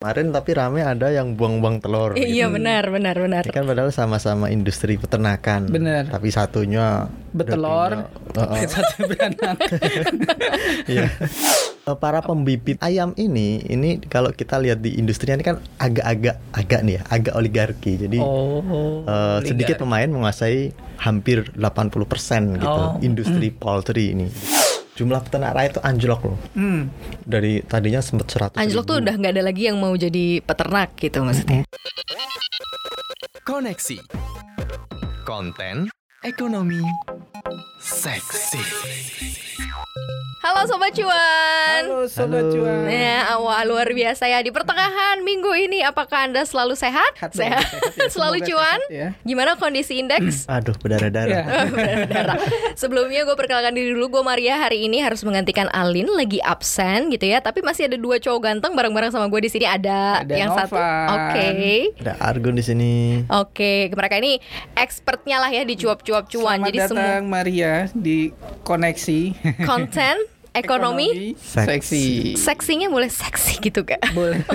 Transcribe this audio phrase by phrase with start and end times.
[0.00, 2.16] Kemarin tapi rame ada yang buang-buang telur.
[2.16, 2.56] Eh, Iya gitu.
[2.56, 3.44] benar benar benar.
[3.44, 5.68] Ini kan padahal sama-sama industri peternakan.
[5.68, 6.08] Bener.
[6.08, 8.08] Tapi satunya Betelor,
[8.64, 9.60] satu beranak.
[10.88, 11.04] Iya.
[11.84, 16.80] Eh, Para pembibit ayam ini, ini kalau kita lihat di industrinya ini kan agak-agak agak
[16.80, 17.92] nih ya, agak oligarki.
[17.98, 19.84] Jadi Oh, eh, sedikit oligarki.
[19.84, 22.96] pemain menguasai hampir 80% gitu Oh.
[23.00, 24.32] industri poultry ini.
[25.00, 26.38] Jumlah peternak rakyat itu anjlok loh.
[26.52, 26.92] Hmm.
[27.24, 31.24] Dari tadinya sempat 100 Anjlok tuh udah nggak ada lagi yang mau jadi peternak gitu
[31.24, 31.64] maksudnya.
[33.48, 33.96] Koneksi
[35.24, 35.88] Konten
[36.20, 36.84] Ekonomi
[37.80, 38.60] Seksi
[40.40, 41.82] Halo sobat cuan.
[41.84, 42.64] Halo sobat Halo.
[42.64, 42.88] cuan.
[42.88, 45.84] Ya, wah luar biasa ya di pertengahan minggu ini.
[45.84, 47.12] Apakah anda selalu sehat?
[47.12, 48.08] Sehat dong, sehat, sehat ya.
[48.08, 48.80] selalu cuan.
[48.88, 49.08] sehat ya.
[49.20, 50.48] Gimana kondisi indeks?
[50.56, 51.28] Aduh, berdarah-darah.
[51.30, 51.44] Ya.
[51.68, 52.40] Berdarah.
[52.72, 57.28] Sebelumnya gue perkenalkan diri dulu Gue Maria hari ini harus menggantikan Alin Lagi absen gitu
[57.28, 60.50] ya Tapi masih ada dua cowok ganteng Bareng-bareng sama gue di sini Ada, Ada yang
[60.50, 61.06] satu Novan.
[61.12, 61.46] Oke
[62.00, 62.92] Ada Argun di sini.
[63.28, 64.40] Oke Mereka ini
[64.74, 68.34] expertnya lah ya Di cuap-cuap cuan Selamat Jadi semua datang Maria di
[68.66, 69.38] koneksi.
[69.62, 72.34] Konten Ekonomi seksi.
[72.34, 74.42] Seksinya boleh seksi gitu kak Boleh.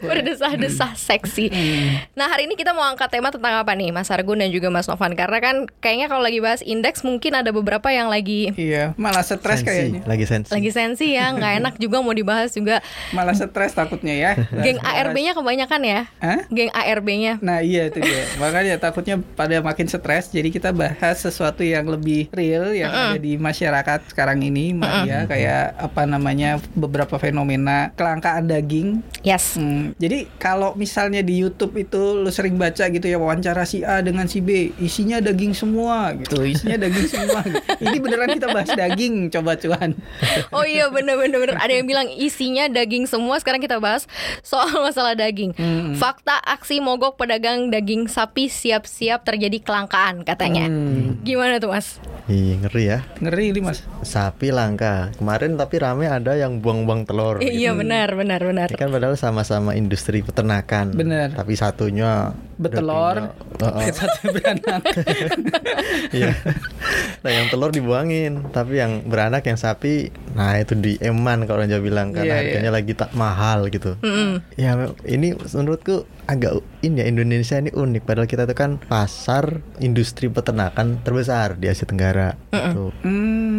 [0.00, 2.00] Berdesah-desah seksi Hmm.
[2.14, 4.84] Nah hari ini kita mau angkat tema tentang apa nih Mas Argun dan juga Mas
[4.84, 9.22] Novan Karena kan kayaknya kalau lagi bahas indeks Mungkin ada beberapa yang lagi Iya, malah
[9.22, 10.00] stres Sensi, kayaknya.
[10.04, 10.50] Lagi sensi.
[10.50, 14.30] lagi sensi ya nggak enak juga mau dibahas juga Malah stres takutnya ya.
[14.64, 16.40] geng ARB-nya kebanyakan ya Hah?
[16.48, 21.62] geng ARB-nya Nah iya itu dia Makanya takutnya pada makin stres Jadi kita bahas sesuatu
[21.62, 27.92] yang lebih real Yang ada di masyarakat sekarang ini Maria Kayak apa namanya Beberapa fenomena
[27.92, 33.16] kelangkaan daging yes Hmm, jadi kalau misalnya di YouTube itu lu sering baca gitu ya
[33.16, 37.40] wawancara si A dengan si B, isinya daging semua gitu, isinya daging semua.
[37.84, 39.94] Ini beneran kita bahas daging, coba cuan.
[40.50, 41.56] oh iya bener-bener bener.
[41.56, 44.04] ada yang bilang isinya daging semua sekarang kita bahas
[44.40, 45.94] soal masalah daging Hmm.
[45.94, 52.56] fakta aksi mogok pedagang daging sapi siap-siap terjadi kelangkaan katanya Hmm, gimana tuh mas Ih,
[52.58, 52.98] ngeri ya.
[53.18, 53.84] ngeri ini mas.
[54.24, 55.12] Sapi langka.
[55.20, 57.44] Kemarin tapi rame ada yang buang-buang telur.
[57.44, 60.96] Eh, iya benar benar benar Ini kan padahal sama-sama industri peternakan.
[60.96, 61.36] Bener.
[61.36, 63.34] Tapi satunya Betelor,
[63.98, 64.82] satu beranak.
[66.14, 66.30] Iya.
[67.26, 71.70] nah, yang telur dibuangin, tapi yang beranak yang sapi, nah itu di eman kalau orang
[71.74, 73.98] Jawa bilang karena Iya, harganya lagi tak mahal gitu.
[74.54, 80.30] Ya ini menurutku agak ini ya Indonesia ini unik padahal kita itu kan pasar industri
[80.30, 82.94] peternakan terbesar di Asia Tenggara gitu.
[83.02, 83.53] Hmm,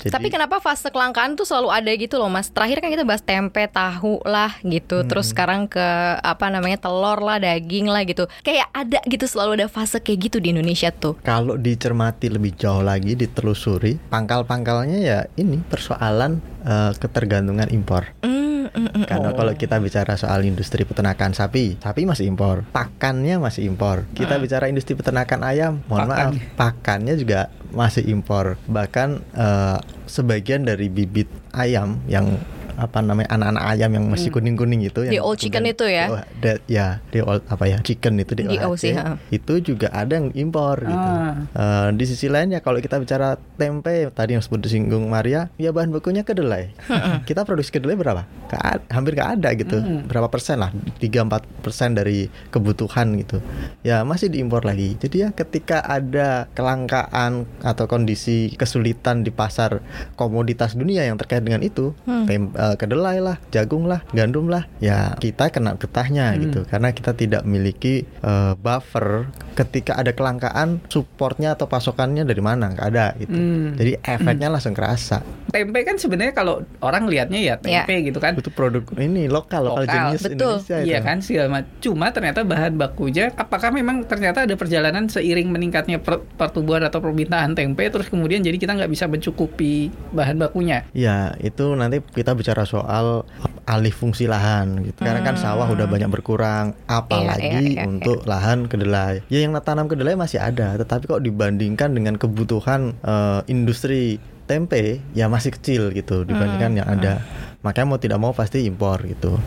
[0.00, 2.50] Jadi, Tapi kenapa fase kelangkaan tuh selalu ada gitu loh mas?
[2.50, 5.02] Terakhir kan kita bahas tempe, tahu lah gitu.
[5.06, 5.86] Terus sekarang ke
[6.20, 8.26] apa namanya telur lah, daging lah gitu.
[8.46, 11.18] Kayak ada gitu selalu ada fase kayak gitu di Indonesia tuh.
[11.24, 18.14] Kalau dicermati lebih jauh lagi ditelusuri pangkal-pangkalnya ya ini persoalan eh, ketergantungan impor.
[18.22, 19.04] Hmm, mm, mm.
[19.04, 19.36] Karena Oh.
[19.36, 24.06] kalau kita bicara soal industri peternakan sapi, sapi masih impor, pakannya masih impor.
[24.12, 27.14] Kita bicara industri peternakan ayam, mohon maaf, Pakannya.
[27.14, 28.56] juga masih impor.
[28.64, 32.38] Bahkan eh, sebagian dari bibit ayam yang
[32.74, 36.06] apa namanya anak-anak ayam yang masih kuning-kuning itu Di yang old chicken itu ya?
[36.08, 37.78] Oh, da- ya, di old apa ya?
[37.80, 38.84] Chicken itu di, Di OC,
[39.30, 41.08] itu juga ada yang impor gitu.
[41.08, 41.44] Ah.
[41.52, 45.70] Eh, di sisi lain ya kalau kita bicara tempe tadi yang sebut disinggung Maria, ya
[45.70, 46.72] bahan bakunya kedelai.
[47.28, 48.24] kita produksi kedelai berapa?
[48.50, 49.76] Ad- hampir nggak ada gitu.
[50.04, 50.70] Berapa persen lah?
[50.98, 51.28] 3-4
[51.60, 53.38] persen dari kebutuhan gitu.
[53.80, 54.96] Ya masih diimpor lagi.
[54.96, 59.80] Jadi ya ketika ada kelangkaan atau kondisi kesulitan di pasar
[60.14, 61.92] komoditas dunia yang terkait dengan itu,
[62.26, 66.62] tem- eh, kedelai lah, jagung lah, gandum lah, ya kita kena getahnya gitu.
[66.70, 72.86] Karena kita tidak memiliki eh, buffer ketika ada kelangkaan supportnya atau pasokannya dari mana nggak
[72.88, 73.34] ada gitu.
[73.34, 73.74] Hmm.
[73.74, 75.20] Jadi efeknya langsung kerasa.
[75.52, 78.32] tempe kan sebenarnya kalau orang lihatnya ya tempe gitu kan.
[78.38, 80.32] Itu produk ini lokal, lokal, Lokal, jenis betul.
[80.56, 80.88] Indonesia itu.
[80.88, 81.70] Iya kan segala macam.
[81.84, 87.52] Cuma ternyata bahan bakunya apakah memang ternyata ada perjalanan seiring meningkatnya per- pertumbuhan atau permintaan
[87.52, 90.84] tempe terus kemudian jadi kita nggak bisa mencukupi bahan bakunya.
[90.92, 93.24] Ya, itu nanti kita bicara soal
[93.64, 95.00] alih fungsi lahan gitu.
[95.00, 99.24] Karena kan sawah udah banyak berkurang, apalagi iya, iya, untuk lahan kedelai.
[99.32, 105.30] Ya yang tanam kedelai masih ada, tetapi kok dibandingkan dengan kebutuhan eh, industri tempe ya
[105.30, 107.24] masih kecil gitu dibandingkan yang ada.
[107.62, 109.38] Makanya mau tidak mau pasti impor gitu.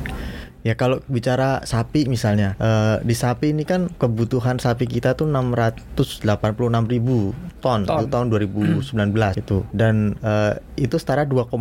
[0.65, 6.25] Ya kalau bicara sapi misalnya eh, di sapi ini kan kebutuhan sapi kita tuh 686
[6.87, 7.31] ribu
[7.61, 7.97] ton, Ton.
[7.97, 8.81] itu tahun 2019
[9.35, 11.53] itu dan eh, itu setara 2,56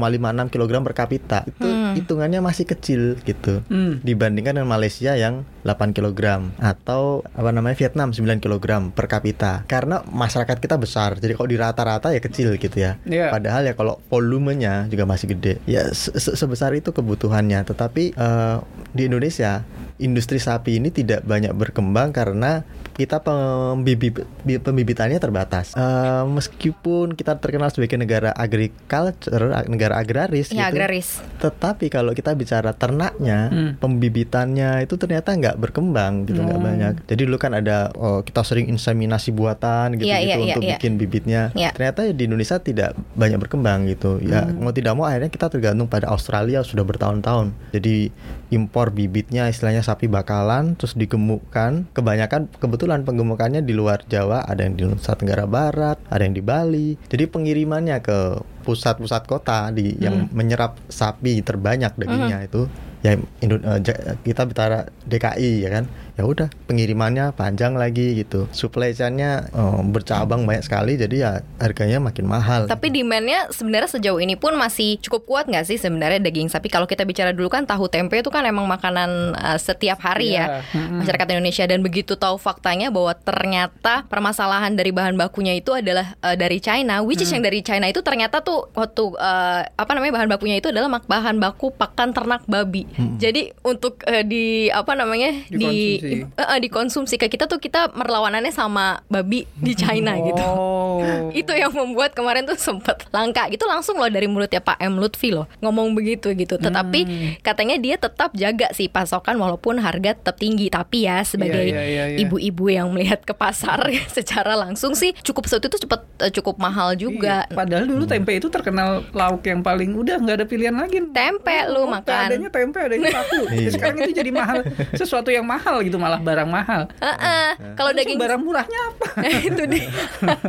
[0.50, 4.00] kg per kapita itu hitungannya masih kecil gitu Hmm.
[4.00, 6.16] dibandingkan dengan Malaysia yang 8 kg
[6.58, 9.64] atau apa namanya Vietnam 9 kg per kapita.
[9.64, 13.00] Karena masyarakat kita besar, jadi kalau di rata-rata ya kecil gitu ya.
[13.02, 13.28] Iya.
[13.30, 15.60] Padahal ya kalau volumenya juga masih gede.
[15.64, 17.64] Ya se- se- sebesar itu kebutuhannya.
[17.64, 18.56] Tetapi eh,
[18.94, 22.62] di Indonesia industri sapi ini tidak banyak berkembang karena
[22.92, 25.74] kita pembibit bi- pembibitannya terbatas.
[25.74, 31.18] Eh, meskipun kita terkenal sebagai negara agriculture, ag- negara agraris Ya gitu, agraris.
[31.36, 33.70] tetapi kalau kita bicara ternaknya, Hmm.
[33.76, 36.62] pembibitannya itu ternyata nggak berkembang gitu, nggak Oh.
[36.62, 36.94] banyak.
[37.04, 40.76] Jadi dulu kan ada oh, kita sering inseminasi buatan gitu Iya, gitu iya, untuk iya.
[40.76, 41.42] bikin bibitnya.
[41.52, 41.70] Iya.
[41.72, 44.18] Ternyata di Indonesia tidak banyak berkembang gitu.
[44.20, 44.58] Ya Hmm.
[44.60, 47.50] mau tidak mau akhirnya kita tergantung pada Australia sudah bertahun-tahun.
[47.70, 48.14] Jadi
[48.54, 51.90] impor bibitnya istilahnya sapi bakalan terus digemukkan.
[51.90, 56.40] Kebanyakan kebetulan penggemukannya di luar Jawa, ada yang di Nusa Tenggara Barat, ada yang di
[56.40, 56.94] Bali.
[57.10, 62.64] Jadi pengirimannya ke pusat-pusat kota di yang menyerap sapi terbanyak dagingnya itu
[63.04, 68.94] ya Indo- eh, kita bicara DKI ya kan ya udah pengirimannya panjang lagi gitu supply
[68.94, 74.38] chain-nya eh, bercabang banyak sekali jadi ya harganya makin mahal Tapi demandnya sebenarnya sejauh ini
[74.38, 76.70] pun masih cukup kuat nggak sih sebenarnya daging sapi?
[76.70, 80.62] Kalau kita bicara dulu kan tahu tempe itu kan emang makanan uh, setiap hari Iya,
[80.62, 81.04] ya mm-mm.
[81.04, 86.34] masyarakat Indonesia dan begitu tahu faktanya bahwa ternyata permasalahan dari bahan bakunya itu adalah uh,
[86.38, 87.40] dari China, which is Mm.
[87.40, 91.42] yang dari China itu ternyata tuh waktu uh, apa namanya bahan bakunya itu adalah bahan
[91.42, 92.86] baku pakan ternak babi.
[93.18, 96.36] Jadi untuk uh, di apa namanya di Dikonsumsi.
[96.36, 101.30] uh, uh, dikonsumsi ke kita tuh kita merlawanannya sama babi di China gitu Oh.
[101.34, 105.30] itu yang membuat kemarin tuh sempet langka gitu langsung loh dari mulutnya Pak M Lutfi
[105.30, 107.36] loh ngomong begitu gitu tetapi Hmm.
[107.40, 112.04] katanya dia tetap jaga sih pasokan walaupun harga tetap tinggi tapi ya sebagai Iya, iya,
[112.08, 112.18] iya.
[112.20, 113.80] ibu-ibu yang melihat ke pasar
[114.10, 118.32] secara langsung sih cukup waktu itu cepet eh, cukup mahal juga Iya, Padahal dulu tempe
[118.32, 120.98] itu terkenal lauk yang paling udah nggak ada pilihan lagi.
[121.06, 123.42] tempe lu Oh, makan Adanya tempe, adanya tahu.
[123.54, 123.70] Iya.
[123.70, 124.58] Sekarang itu jadi mahal.
[124.92, 126.90] Sesuatu yang mahal gitu malah barang mahal.
[127.00, 127.74] Heeh.
[127.78, 129.06] kalau Terus daging barang murahnya apa?
[129.48, 129.88] itu dia.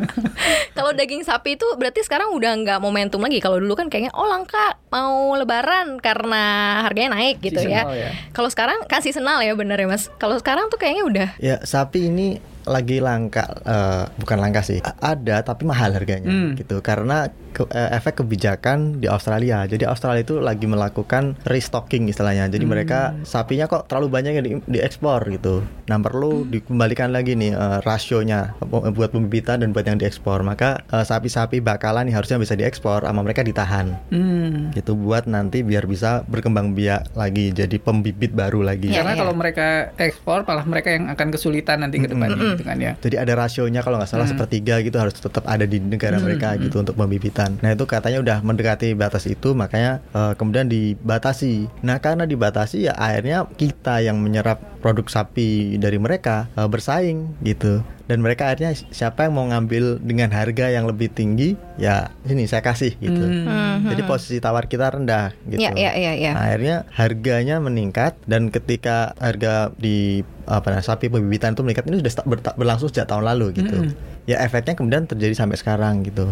[0.78, 3.40] Kalau daging sapi itu berarti sekarang udah nggak momentum lagi.
[3.40, 6.44] Kalau dulu kan kayaknya oh langka mau lebaran karena
[6.84, 7.88] harganya naik gitu ya.
[7.88, 8.10] Seasonal ya.
[8.36, 10.12] Kalau sekarang kan seasonal ya bener ya Mas.
[10.20, 15.14] Kalau sekarang tuh kayaknya udah ya sapi ini lagi langka eh, bukan langka sih A-
[15.14, 16.52] ada tapi mahal harganya Hmm.
[16.56, 16.80] gitu.
[16.80, 19.64] Karena ke- eh, efek kebijakan di Australia.
[19.64, 22.46] Jadi Australia itu lagi melakukan restocking istilahnya.
[22.48, 25.62] Jadi mereka sapinya kok terlalu banyak yang di, diekspor gitu.
[25.86, 30.42] Nah perlu dikembalikan lagi nih eh, rasionya buat pembibitan dan buat yang diekspor.
[30.42, 33.98] Maka eh, sapi-sapi bakalan yang harusnya bisa diekspor sama mereka ditahan.
[34.08, 34.72] Hmm.
[34.72, 38.90] gitu buat nanti biar bisa berkembang biak lagi jadi pembibit baru lagi.
[38.90, 39.20] Iya, Karena iya.
[39.20, 42.96] kalau mereka ekspor malah mereka yang akan kesulitan nanti ke depannya gitu kan ya.
[43.00, 46.82] Jadi ada rasionya kalau nggak salah sepertiga gitu harus tetap ada di negara mereka gitu
[46.82, 47.60] untuk pembibitan.
[47.60, 51.68] Nah itu katanya udah mendekati batas itu makanya eh, kemudian dibatasi.
[51.84, 57.84] Nah karena dibatasi ya akhirnya kita yang menyerap produk sapi dari mereka eh, bersaing gitu.
[58.06, 62.62] Dan mereka akhirnya siapa yang mau ngambil dengan harga yang lebih tinggi ya sini saya
[62.62, 63.18] kasih gitu.
[63.18, 63.90] Hmm.
[63.90, 65.62] Jadi posisi tawar kita rendah gitu.
[65.62, 66.32] Iya, iya, iya, iya.
[66.38, 72.06] Nah, akhirnya harganya meningkat dan ketika harga di apa namanya, sapi pembibitan itu meningkat ini
[72.06, 73.90] sudah berlangsung sejak tahun lalu gitu.
[74.26, 76.26] Ya efeknya kemudian terjadi sampai sekarang gitu.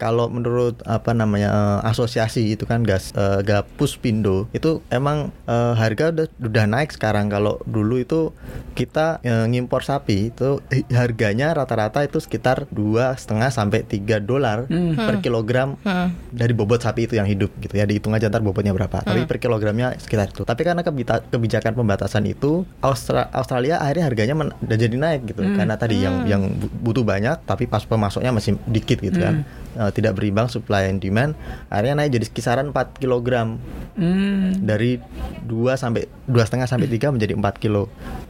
[0.00, 5.74] Kalau menurut apa namanya eh, asosiasi itu kan gas eh, Gapus Pindo itu emang eh,
[5.76, 7.28] harga udah udah naik sekarang.
[7.28, 8.32] Kalau dulu itu
[8.72, 14.66] kita eh, ngimpor sapi itu eh, harganya rata-rata itu sekitar dua setengah sampai 3 dolar
[14.66, 14.98] Hmm.
[14.98, 16.10] per kilogram Hmm.
[16.28, 17.86] dari bobot sapi itu yang hidup gitu ya.
[17.86, 18.98] Dihitung aja ntar bobotnya berapa.
[18.98, 20.42] Tapi per kilogramnya sekitar itu.
[20.42, 20.82] Tapi karena
[21.22, 25.46] kebijakan pembatasan itu Austra- Australia akhirnya harganya udah jadi naik gitu.
[25.46, 29.90] Karena tadi yang yang bu- butuh banyak tapi pas pemasoknya masih dikit gitu kan Eh,
[29.90, 31.34] tidak berimbang supply and demand
[31.66, 33.58] akhirnya naik jadi kisaran 4 kilogram.
[33.94, 34.54] Hmm.
[34.56, 34.98] dari
[35.40, 37.86] 2 sampai dua setengah sampai 3 menjadi 4 kilo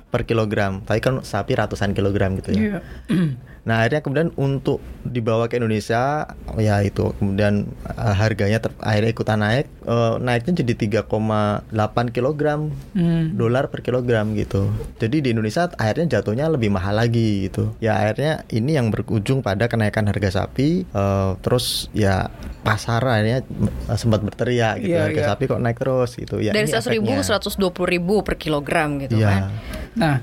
[0.07, 0.81] per kilogram.
[0.81, 3.33] Tapi kan sapi ratusan kilogram gitu ya Iya.
[3.65, 9.41] Nah akhirnya kemudian untuk dibawa ke Indonesia ya itu kemudian eh, harganya ter- akhirnya ikutan
[9.41, 10.73] naik Eh, naiknya jadi
[11.05, 11.69] 3,8
[12.09, 13.33] kilogram Hmm.
[13.33, 14.69] dolar per kilogram gitu.
[14.97, 17.73] Jadi di Indonesia akhirnya jatuhnya lebih mahal lagi gitu.
[17.79, 20.85] Ya akhirnya ini yang berujung pada kenaikan harga sapi.
[20.87, 22.29] eh, terus ya
[22.61, 23.45] pasar akhirnya
[23.95, 25.29] sempat berteriak gitu Iya, harga iya.
[25.31, 26.37] sapi kok naik terus gitu.
[26.39, 27.25] Ya, dari ini seratus ribu efeknya.
[27.27, 29.29] seratus dua puluh ribu per kilogram gitu Iya.
[29.29, 29.43] kan.
[29.95, 30.21] Nah,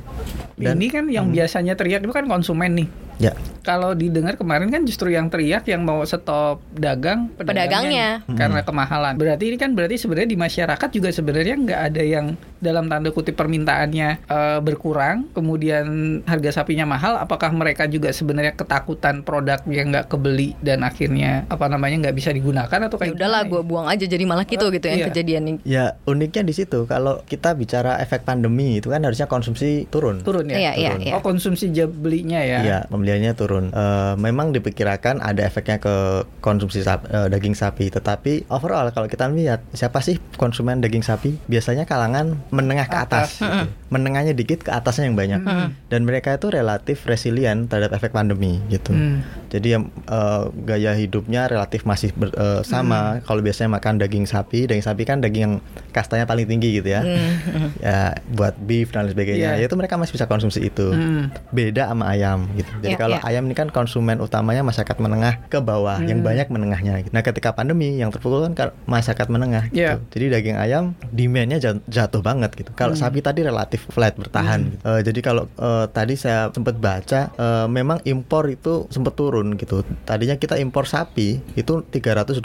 [0.60, 2.88] Dan- ini kan yang biasanya teriak itu kan konsumen nih.
[3.22, 3.34] Ya.
[3.62, 8.26] Kalau didengar kemarin kan justru yang teriak yang mau stop dagang Pedagangnya.
[8.26, 9.14] nih, karena kemahalan.
[9.14, 13.34] Berarti ini kan berarti sebenarnya di masyarakat juga sebenarnya nggak ada yang dalam tanda kutip
[13.34, 15.86] permintaannya eh, berkurang, kemudian
[16.24, 21.66] harga sapinya mahal, apakah mereka juga sebenarnya ketakutan produk yang nggak kebeli dan akhirnya apa
[21.66, 24.70] namanya nggak bisa digunakan atau Ya kayak udahlah gimana gue buang aja jadi malah gitu
[24.70, 25.08] gitu yang Iya.
[25.10, 25.56] kejadian nih.
[25.66, 30.22] Ya uniknya di situ kalau kita bicara efek pandemi itu kan harusnya konsumsi turun.
[30.22, 30.58] turun ya?
[30.60, 31.02] Iya, iya, turun.
[31.02, 31.14] iya.
[31.18, 32.60] Oh konsumsi belinya ya?
[32.62, 33.66] Iya, pembeliannya turun.
[33.72, 35.96] Eh, memang diperkirakan ada efeknya ke
[36.40, 41.42] konsumsi sap- eh, daging sapi, tetapi overall kalau kita lihat siapa sih konsumen daging sapi?
[41.48, 43.48] Biasanya kalangan menengah ke atas, gitu.
[43.88, 45.40] menengahnya dikit ke atasnya yang banyak.
[45.88, 48.92] Dan mereka itu relatif resilient terhadap efek pandemi gitu.
[48.92, 49.24] Hmm.
[49.48, 53.20] Jadi yang eh, gaya hidupnya relatif masih ber- eh, sama.
[53.22, 55.56] Kalau biasanya makan daging sapi, daging sapi kan daging yang
[55.90, 57.02] kastanya paling tinggi gitu ya.
[57.80, 59.50] ya buat beef dan lain sebagainya.
[59.52, 59.52] Iya.
[59.58, 61.32] Ya itu mereka masih bisa konsumsi itu Hmm.
[61.50, 62.68] beda sama ayam gitu.
[62.80, 63.24] Jadi Ya, kalau ya.
[63.24, 67.00] ayam ini kan konsumen utamanya masyarakat menengah ke bawah, yang banyak menengahnya.
[67.00, 67.12] gitu.
[67.12, 69.70] Nah ketika pandemi yang terpukul kan ka- masyarakat menengah.
[69.70, 69.80] Gitu.
[69.80, 70.02] Ya.
[70.10, 72.74] Jadi daging ayam demandnya jat- jatuh banget gitu.
[72.74, 74.60] Kalau sapi tadi relatif flat bertahan.
[74.66, 74.82] gitu.
[74.82, 79.86] Eh, jadi kalau eh, tadi saya sempat baca, eh, memang impor itu sempat turun gitu.
[80.08, 82.42] Tadinya kita impor sapi itu 324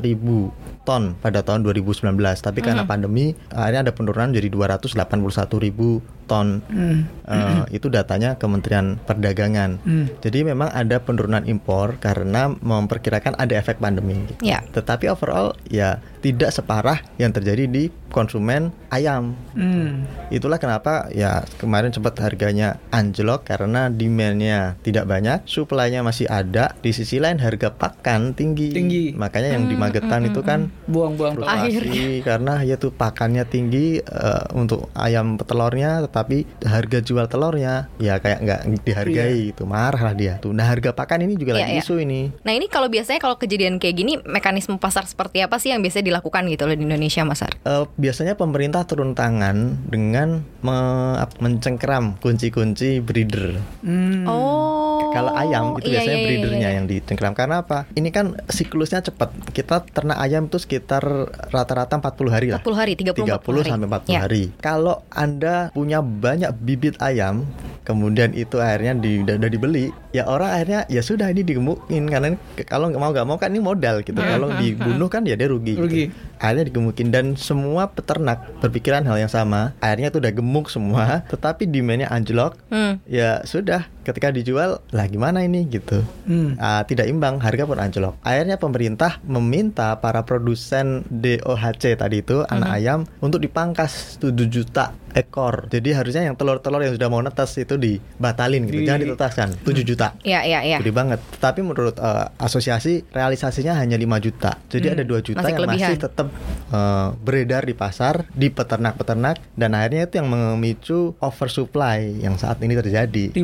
[0.00, 0.48] ribu
[0.88, 2.08] ton pada tahun 2019,
[2.40, 6.00] tapi karena pandemi akhirnya ada penurunan jadi 281 ribu
[6.30, 6.62] ton.
[6.70, 7.10] Hmm.
[7.26, 9.82] Eh, itu datanya Kementerian Perdagangan.
[9.82, 10.06] Hmm.
[10.22, 14.14] Jadi memang ada penurunan impor karena memperkirakan ada efek pandemi.
[14.30, 14.46] gitu.
[14.46, 14.62] Ya.
[14.70, 19.09] Tetapi overall ya tidak separah yang terjadi di konsumen ayam.
[19.56, 20.06] Hmm.
[20.30, 26.76] Itulah kenapa ya kemarin sempat harganya anjlok karena demandnya tidak banyak, supply-nya masih ada.
[26.78, 28.70] Di sisi lain harga pakan tinggi.
[28.70, 29.04] Tinggi.
[29.18, 34.92] Makanya yang di Magetan itu kan Buang-buang fluktuasi karena ya tuh pakannya tinggi eh, untuk
[34.92, 40.52] ayam petelurnya tetapi harga jual telurnya ya kayak nggak dihargai itu marah lah dia tuh
[40.52, 41.82] nah harga pakan ini juga Iya, lagi iya.
[41.82, 45.72] isu ini Nah ini kalau biasanya kalau kejadian kayak gini mekanisme pasar seperti apa sih
[45.72, 47.52] yang biasanya dilakukan gitu loh di Indonesia Mas Ar?
[47.64, 49.56] Eh, biasanya pemerintah turun tangan
[49.88, 54.28] dengan me- mencengkeram kunci-kunci breeder Hmm.
[54.28, 55.08] Oh.
[55.08, 56.76] kalau ayam itu iya, biasanya iya, iya, breedernya iya.
[56.76, 61.00] yang dicengkeram karena apa ini kan siklusnya cepat kita ternak ayam itu sekitar
[61.48, 64.20] rata-rata 40 hari lah 40 hari, 30 30 sampai 40 Ya.
[64.20, 64.42] hari.
[64.60, 67.48] Kalau Anda punya banyak bibit ayam,
[67.82, 72.26] kemudian itu akhirnya di, udah, udah dibeli, ya orang akhirnya ya sudah ini digemukin karena
[72.28, 74.14] ini kalau nggak mau nggak mau kan ini modal gitu.
[74.14, 75.74] Kalau dibunuh kan ya dia rugi.
[75.74, 75.82] gitu.
[75.82, 76.04] Rugi.
[76.38, 78.46] Akhirnya digemukin dan semua peternak
[78.90, 79.70] berpikiran hal yang sama.
[79.78, 82.58] Akhirnya itu udah gemuk semua, tetapi demandnya anjlok.
[82.74, 82.98] Hmm.
[83.06, 86.02] Ya sudah, ketika dijual, lah gimana ini gitu.
[86.24, 86.54] Hmm.
[86.56, 88.18] Ah, tidak imbang, harga pun anjlok.
[88.20, 95.66] Akhirnya pemerintah meminta para produsen DOHC tadi itu anak ayam untuk dipangkas 7 juta ekor.
[95.66, 98.78] Jadi harusnya yang telur-telur yang sudah mau netas itu dibatalin gitu.
[98.78, 100.14] Di- Jangan ditetaskan 7 juta.
[100.20, 100.78] Iya, iya, iya.
[100.78, 101.18] Gede banget.
[101.36, 104.54] Tapi menurut eh, asosiasi realisasinya hanya 5 juta.
[104.64, 105.88] Jadi ada 2 juta Masih yang kelebihan.
[105.88, 106.26] masih tetap
[106.70, 112.72] eh, beredar di pasar, di peternak-peternak dan akhirnya itu yang memicu oversupply yang saat ini
[112.72, 113.34] terjadi.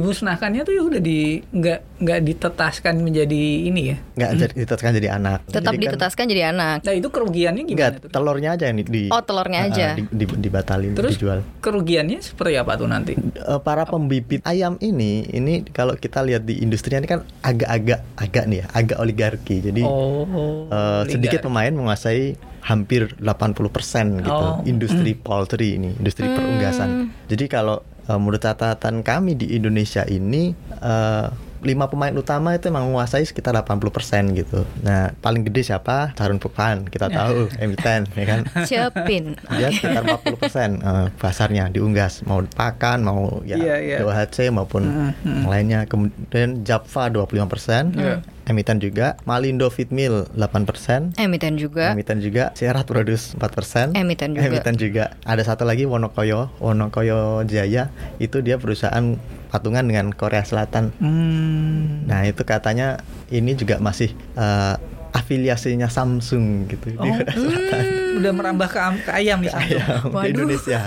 [0.56, 1.18] Dimusnahkannya tuh ya udah di
[1.52, 3.96] nggak nggak ditetaskan menjadi ini ya.
[4.16, 5.38] nggak jadi ditetapkan jadi anak.
[5.46, 6.78] Tetap Jadi kan- ditetaskan jadi anak.
[6.82, 8.10] Nah itu kerugiannya Enggak, gimana tuh?
[8.10, 9.86] telurnya aja yang di, di- Oh, telurnya Ah, aja.
[9.94, 11.38] di, di- dibatalin, Terus dijual.
[11.60, 13.12] kerugiannya seperti apa tuh nanti?
[13.16, 18.44] Eh, para pembibit ayam ini, ini kalau kita lihat di industri ini kan agak-agak agak
[18.46, 19.56] nih ya, agak oligarki.
[19.62, 20.24] Jadi Oh.
[20.66, 21.46] eh, sedikit oligarki.
[21.46, 22.24] pemain menguasai
[22.62, 24.58] hampir 80% gitu Oh.
[24.64, 27.12] industri poultry ini, industri perunggasan.
[27.26, 31.26] Jadi kalau eh, menurut catatan kami di Indonesia ini eh,
[31.58, 33.86] lima pemain utama itu emang menguasai sekitar 80%
[34.34, 34.64] gitu.
[34.80, 36.12] Nah, paling gede siapa?
[36.12, 38.40] Carun Pukpan, kita tahu, emiten, ya kan?
[38.64, 39.38] Cepin.
[39.48, 40.68] dia sekitar 40 persen
[41.16, 43.96] pasarnya diunggas mau pakan mau ya Iya, iya.
[43.98, 45.34] DOHC maupun Mm, mm.
[45.36, 48.22] yang lainnya kemudian Java 25 persen Iya.
[48.46, 51.90] emiten juga Malindo Feedmill 8 persen Emiten juga.
[51.90, 54.46] emiten juga Serat Produce 4 persen Emiten juga.
[54.46, 59.16] emiten juga ada satu lagi Wonokoyo Wonokoyo Jaya itu dia perusahaan
[59.48, 62.04] patungan dengan Korea Selatan Hmm.
[62.04, 62.98] nah itu katanya
[63.28, 64.74] ini juga masih eh,
[65.10, 67.82] afiliasinya Samsung gitu di Oh, Korea Selatan
[68.16, 69.80] udah merambah ke, ke ayam nih Samsung.
[69.80, 70.30] ayam di.
[70.30, 70.80] Indonesia.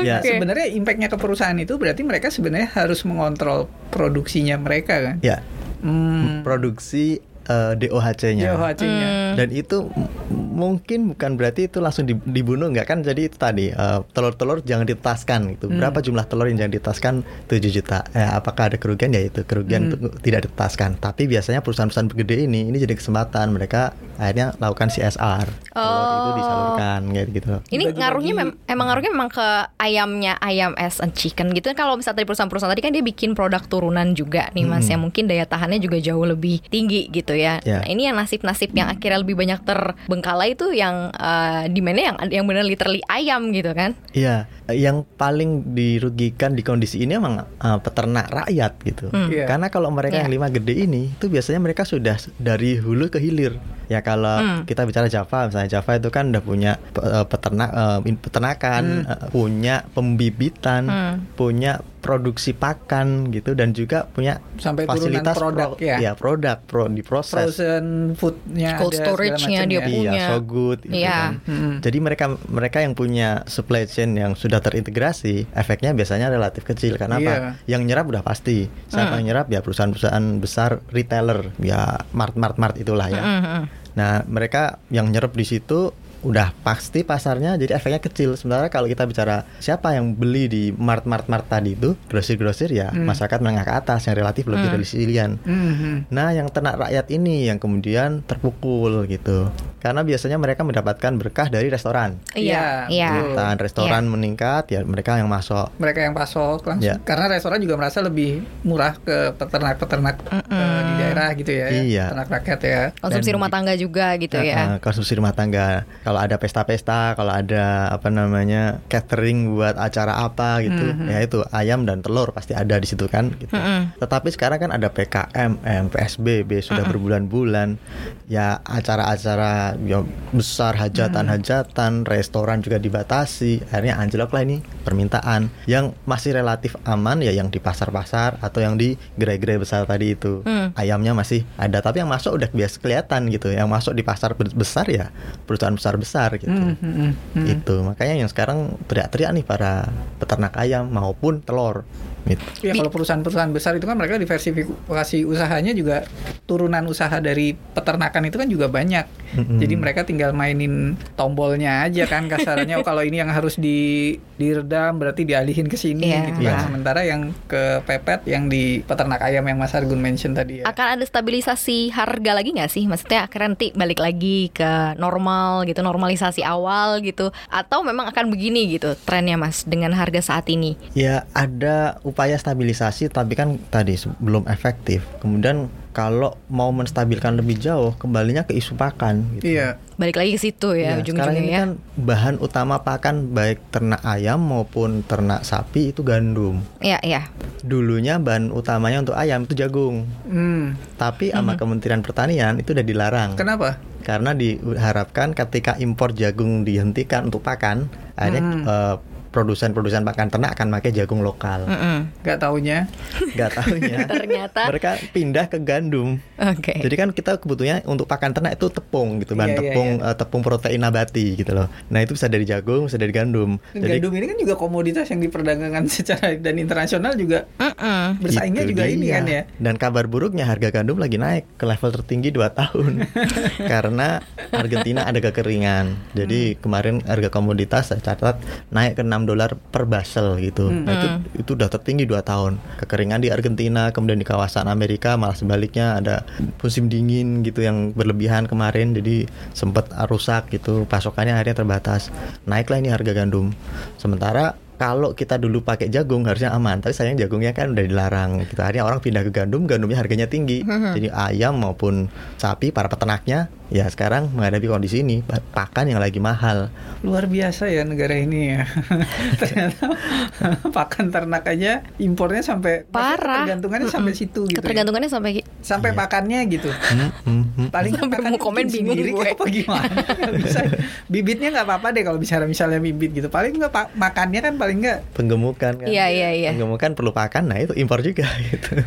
[0.00, 0.28] ya, Oke.
[0.28, 5.16] Sebenarnya impactnya ke perusahaan itu berarti mereka sebenarnya harus mengontrol produksinya mereka kan?
[5.20, 5.42] ya
[5.80, 6.44] Hmm.
[6.44, 8.52] produksi eh, DOHC-nya.
[8.52, 9.08] DOHC-nya.
[9.08, 9.32] Hmm.
[9.36, 9.88] Dan itu
[10.30, 12.98] mungkin bukan berarti itu langsung di- dibunuh nggak kan?
[13.00, 15.66] Jadi itu tadi eh, telur-telur jangan ditetaskan gitu.
[15.66, 15.78] Hmm.
[15.78, 17.14] Berapa jumlah telur yang jangan ditetaskan?
[17.46, 18.04] 7 juta.
[18.10, 19.10] Eh, apakah ada kerugian?
[19.10, 19.90] Ya itu kerugian Hmm.
[19.90, 20.96] itu tidak ditetaskan.
[20.96, 25.46] Tapi biasanya perusahaan-perusahaan gede ini ini jadi kesempatan mereka akhirnya lakukan CSR.
[25.70, 27.48] Telur itu disalurkan pakan kayak gitu.
[27.50, 27.98] Ini Dibagi-bagi.
[27.98, 32.16] ngaruhnya mem- emang ngaruhnya memang ke ayamnya ayam as and chicken gitu kan kalau misalnya
[32.16, 35.76] dari perusahaan-perusahaan tadi kan dia bikin produk turunan juga nih mas yang mungkin daya tahannya
[35.78, 37.58] juga jauh lebih tinggi gitu ya.
[37.62, 37.82] Ya.
[37.82, 42.44] Nah, ini yang nasib-nasib yang akhirnya lebih banyak terbengkalai itu yang eh, demandnya yang yang
[42.46, 43.94] benar literally ayam gitu kan.
[44.10, 49.06] Iya, yang paling dirugikan di kondisi ini emang uh, peternak rakyat gitu.
[49.10, 49.28] Hmm.
[49.30, 49.46] Iya.
[49.46, 50.26] Karena kalau mereka Iya.
[50.26, 53.58] yang lima gede ini, itu biasanya mereka sudah dari hulu ke hilir.
[53.90, 54.62] Ya kalau Hmm.
[54.64, 59.82] kita bicara Java, misalnya Java itu kan udah punya uh, peternak, uh, peternakan, uh, punya
[59.90, 61.14] pembibitan, Hmm.
[61.34, 66.16] punya produksi pakan gitu, dan juga punya Sampai fasilitas produk, pro- ya.
[66.16, 67.36] produk pro diproses.
[67.54, 69.86] Frozen foodnya Cold storage-nya dia ya.
[69.86, 70.10] punya.
[70.10, 71.12] Iya, so good gitu Iya.
[71.12, 71.32] kan.
[71.44, 71.74] Hmm.
[71.84, 76.96] Jadi mereka mereka yang punya supply chain yang sudah terintegrasi, efeknya biasanya relatif kecil.
[76.96, 77.32] Karena apa?
[77.64, 77.78] Iya.
[77.78, 78.64] Yang nyerap udah pasti.
[78.64, 78.88] Hmm.
[78.88, 83.22] Siapa yang nyerap ya perusahaan-perusahaan besar retailer, ya mart-mart-mart itulah ya.
[83.22, 83.62] Mm-mm.
[83.90, 88.34] Nah, mereka yang nyerap di situ udah pasti pasarnya jadi efeknya kecil.
[88.34, 93.04] Sementara kalau kita bicara siapa yang beli di mart-mart-mart tadi itu, grosir-grosir ya Hmm.
[93.04, 94.76] masyarakat menengah ke atas yang relatif lebih Hmm.
[94.76, 95.34] resilient.
[95.42, 96.08] Mhm.
[96.08, 99.48] Nah, yang ternak rakyat ini yang kemudian terpukul gitu.
[99.78, 102.20] Karena biasanya mereka mendapatkan berkah dari restoran.
[102.30, 103.10] Iya, Iya, iya.
[103.14, 103.34] betul.
[103.34, 105.72] Tahan restoran meningkat, ya mereka yang masuk.
[105.76, 107.00] mereka yang pasok langsung Ya.
[107.00, 110.16] karena restoran juga merasa lebih murah ke peternak-peternak
[110.50, 112.04] eh, di daerah gitu ya Iya.
[112.10, 114.56] ternak rakyat ya Konsumsi Dan- rumah tangga juga gitu ya.
[114.66, 115.88] eh, konsumsi rumah tangga.
[116.10, 121.06] Kalau ada pesta-pesta, kalau ada apa namanya catering buat acara apa gitu, Mhm.
[121.06, 123.30] ya itu ayam dan telur pasti ada di situ kan.
[123.30, 123.46] Gitu.
[123.48, 123.94] Mm-mm.
[123.96, 127.78] Tetapi sekarang kan ada PKM, M, PSBB sudah berbulan-bulan,
[128.26, 135.46] ya acara-acara yang besar hajatan-hajatan, restoran juga dibatasi, akhirnya anjlok lah ini permintaan.
[135.64, 140.42] Yang masih relatif aman ya yang di pasar-pasar atau yang di gerai-gerai besar tadi itu,
[140.42, 140.74] Hmm.
[140.74, 144.50] ayamnya masih ada, tapi yang masuk udah biasa kelihatan gitu, yang masuk di pasar be-
[144.50, 145.14] besar ya
[145.46, 146.50] perusahaan besar-besar gitu.
[146.50, 147.46] Mhm, mhm.
[147.46, 149.86] Itu makanya yang sekarang teriak-teriak nih para
[150.18, 151.84] peternak ayam maupun telur.
[152.26, 152.42] Gitu.
[152.66, 156.04] Ya kalau perusahaan-perusahaan besar itu kan mereka diversifikasi usahanya juga
[156.44, 159.06] turunan usaha dari peternakan itu kan juga banyak.
[159.38, 159.58] Mm-mm.
[159.62, 162.76] Jadi mereka tinggal mainin tombolnya aja kan kasarannya.
[162.80, 166.20] oh kalau ini yang harus di diredam berarti dialihin ke sini Iya.
[166.32, 166.42] gitu kan.
[166.42, 166.56] Iya.
[166.64, 170.64] Sementara yang ke pepet yang di peternak ayam yang Mas Argun mention tadi ya.
[170.68, 172.84] Akan ada stabilisasi harga lagi nggak sih?
[172.88, 178.66] Maksudnya akhirnya nanti balik lagi ke normal gitu, normalisasi awal gitu, atau memang akan begini
[178.76, 180.74] gitu trennya mas dengan harga saat ini?
[180.96, 185.06] Ya ada upaya stabilisasi tapi kan tadi belum efektif.
[185.18, 189.52] Kemudian kalau mau menstabilkan lebih jauh kembalinya ke isu pakan gitu.
[189.52, 189.78] Iya.
[189.94, 191.58] Balik lagi ke situ ya, Ya, sekarang ujung-ujungnya ini ya.
[191.58, 196.62] kan bahan utama pakan baik ternak ayam maupun ternak sapi itu gandum.
[196.78, 197.22] Iya, iya.
[197.60, 200.06] Dulunya bahan utamanya untuk ayam itu jagung.
[200.24, 200.78] Hmm.
[200.94, 203.30] Tapi sama Kementerian Pertanian itu udah dilarang.
[203.34, 203.76] Kenapa?
[204.00, 208.62] Karena diharapkan ketika impor jagung dihentikan untuk pakan, akhirnya Hmm.
[208.64, 208.94] eh,
[209.30, 211.64] produsen-produsen pakan ternak akan pakai jagung lokal.
[211.64, 212.10] Mm-mm.
[212.20, 212.90] Gak taunya.
[213.32, 216.18] Gak taunya Ternyata, mereka pindah ke gandum.
[216.36, 216.74] oke.
[216.76, 220.06] Jadi kan kita kebutuhannya untuk pakan ternak itu tepung gitu, bahan Iya, iya, tepung iya.
[220.06, 221.70] eh, tepung protein nabati gitu loh.
[221.86, 223.56] Nah itu bisa dari jagung, bisa dari gandum.
[223.70, 228.18] Dan gandum ini kan juga komoditas yang diperdagangkan secara dan internasional juga Mm-mm.
[228.18, 229.14] bersaingnya Itu juga ini dia.
[229.14, 229.42] kan ya.
[229.56, 232.92] Dan kabar buruknya harga gandum lagi naik ke level tertinggi 2 tahun
[233.70, 235.94] karena Argentina ada kekeringan.
[236.12, 236.58] Jadi Hmm.
[236.58, 240.68] kemarin harga komoditas saya catat naik ke 6 dolar per basel gitu.
[240.68, 240.84] Hmm.
[240.84, 241.08] Nah, itu
[241.44, 242.60] itu udah tertinggi 2 tahun.
[242.84, 246.22] Kekeringan di Argentina, kemudian di kawasan Amerika malah sebaliknya ada
[246.60, 250.84] musim dingin gitu yang berlebihan kemarin jadi sempat rusak gitu.
[250.86, 252.12] Pasokannya akhirnya terbatas.
[252.44, 253.52] Naiklah ini harga gandum.
[253.96, 258.48] Sementara kalau kita dulu pakai jagung harusnya aman, tapi sayang jagungnya kan udah dilarang.
[258.48, 260.64] Kita akhirnya orang pindah ke gandum, gandumnya harganya tinggi.
[260.64, 262.08] Jadi ayam maupun
[262.40, 266.68] sapi para peternaknya ya sekarang menghadapi kondisi ini pa- pakan yang lagi mahal.
[267.00, 268.66] Luar biasa ya negara ini ya.
[269.40, 269.94] Ternyata
[270.76, 273.46] pakan ternak aja impornya sampai Parah.
[273.46, 274.52] Ketergantungannya sampai situ gitu.
[274.52, 274.60] ya.
[274.60, 275.30] Ketergantungannya sampai
[275.60, 276.66] Sampai pakannya gitu.
[276.68, 277.68] Hmm, hmm, hmm.
[277.70, 279.26] Paling Sampai pakan mau komen bingung sendiri gue.
[279.30, 279.94] apa gimana?
[280.42, 280.60] Bisa.
[281.06, 283.30] Bibitnya nggak apa-apa deh kalau bicara misalnya bibit gitu.
[283.30, 285.86] Paling nggak pa- makannya kan paling nggak Penggemukan kan.
[285.86, 286.50] Iya, iya, iya.
[286.52, 288.82] Penggemukan perlu pakan, nah itu impor juga gitu.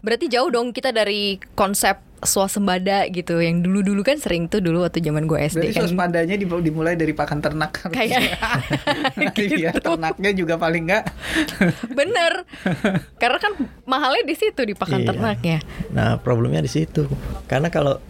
[0.00, 4.98] Berarti jauh dong kita dari konsep swasembada gitu yang dulu-dulu kan sering tuh dulu waktu
[4.98, 5.82] zaman gue SD Berarti kan.
[5.84, 7.84] swaspodanya di- dimulai dari pakan ternak.
[7.88, 8.36] Kayak-
[9.14, 9.32] biar
[9.72, 9.78] gitu.
[9.80, 11.04] ternaknya juga paling nggak
[11.98, 12.32] Bener.
[13.16, 13.52] Karena kan
[13.84, 15.08] mahalnya di situ di pakan Iya.
[15.10, 15.58] ternaknya.
[15.90, 17.06] Nah, problemnya di situ.
[17.44, 18.00] Karena kalau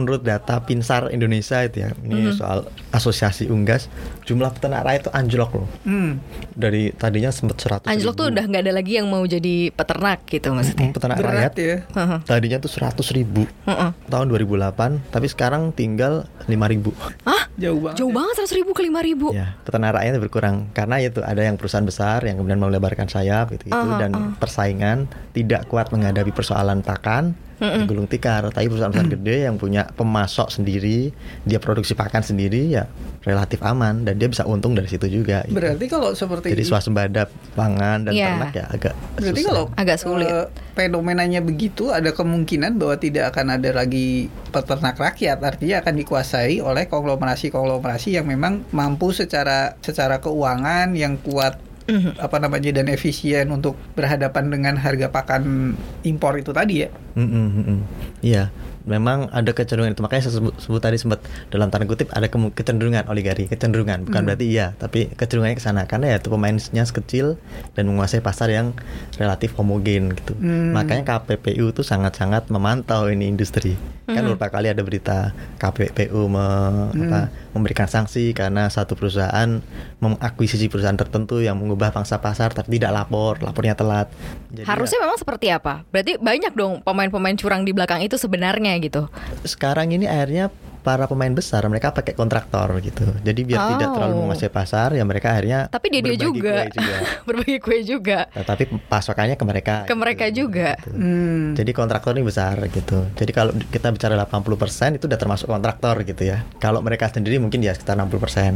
[0.00, 3.86] menurut data Pinsar Indonesia itu ya, ini soal asosiasi unggas,
[4.24, 5.68] jumlah peternak rakyat itu anjlok loh.
[5.84, 6.18] Hmm.
[6.56, 10.50] Dari tadinya sempat 100 Anjlok tuh udah nggak ada lagi yang mau jadi peternak gitu
[10.52, 10.88] maksudnya.
[10.92, 11.76] Peternak Berat rakyat ya.
[12.24, 13.90] Tadinya tuh 100 ribu Heeh.
[14.08, 16.90] tahun 2008 tapi sekarang tinggal 5 ribu
[17.26, 17.50] Hah?
[17.60, 17.96] Jauh banget.
[18.00, 18.16] Jauh ya.
[18.16, 19.26] banget 100 ribu ke 5 ribu.
[19.36, 23.68] ya peternak rakyat berkurang karena itu ada yang perusahaan besar yang kemudian melebarkan sayap gitu,
[23.68, 24.32] -gitu Ah, dan ah.
[24.38, 27.36] persaingan tidak kuat menghadapi persoalan pakan
[27.84, 32.88] gulung tikar tapi perusahaan-perusahaan gede yang punya pemasok sendiri dia produksi pakan sendiri ya
[33.20, 35.54] relatif aman dan dia bisa untung dari situ juga gitu.
[35.54, 38.26] Berarti kalau seperti jadi swasembada pangan dan Iya.
[38.32, 39.46] ternak ya agak Berarti susah.
[39.46, 40.26] kalau Agak sulit.
[40.26, 44.08] eh, fenomenanya begitu ada kemungkinan bahwa tidak akan ada lagi
[44.48, 51.60] peternak rakyat artinya akan dikuasai oleh konglomerasi-konglomerasi yang memang mampu secara secara keuangan yang kuat
[51.90, 52.22] Mhm.
[52.22, 56.88] apa namanya dan efisien untuk berhadapan dengan harga pakan impor itu tadi ya.
[57.18, 57.80] Mm, mm, mm, mm.
[58.22, 58.54] Iya,
[58.86, 61.18] memang ada kecenderungan itu makanya saya sebut, sebut tadi sempat
[61.50, 66.14] dalam tanda kutip ada kecenderungan oligari, kecenderungan bukan berarti iya, tapi kecenderungannya ke sana karena
[66.14, 67.34] ya itu pemainnya kecil
[67.74, 68.70] dan menguasai pasar yang
[69.18, 70.38] relatif homogen gitu.
[70.38, 70.72] Hmm.
[70.72, 73.74] Makanya KPPU itu sangat-sangat memantau ini industri.
[74.06, 74.34] Kan Mhm.
[74.34, 75.18] beberapa kali ada berita
[75.56, 79.58] KPPU me- apa, memberikan sanksi karena satu perusahaan
[79.98, 84.06] mengakuisisi perusahaan tertentu yang mengubah pangsa pasar tapi tidak lapor, lapornya telat.
[84.54, 85.82] Jadi ya- Harusnya memang seperti apa?
[85.90, 89.10] Berarti banyak dong pemain-pemain curang di belakang itu sebenarnya gitu.
[89.42, 90.48] sekarang ini akhirnya
[90.80, 93.04] para pemain besar mereka pakai kontraktor gitu.
[93.20, 93.94] Jadi biar tidak Oh.
[93.94, 96.64] terlalu menguasai pasar ya mereka akhirnya Tapi dia dia juga.
[96.64, 96.96] kue juga.
[97.26, 98.18] Berbagi kue juga.
[98.30, 99.74] Nah, tapi pasokannya ke mereka.
[99.84, 100.74] Ke mereka juga.
[100.76, 100.90] gitu.
[100.92, 101.52] Hmm.
[101.52, 103.06] Jadi kontraktor ini besar gitu.
[103.12, 106.42] Jadi kalau kita bicara 80% itu udah termasuk kontraktor gitu ya.
[106.56, 108.10] Kalau mereka sendiri mungkin ya sekitar 60%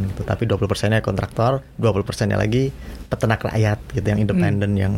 [0.06, 0.22] gitu.
[0.22, 2.72] Tapi 20%-nya kontraktor, 20%-nya lagi
[3.04, 4.80] peternak rakyat gitu yang independen Hmm.
[4.80, 4.94] yang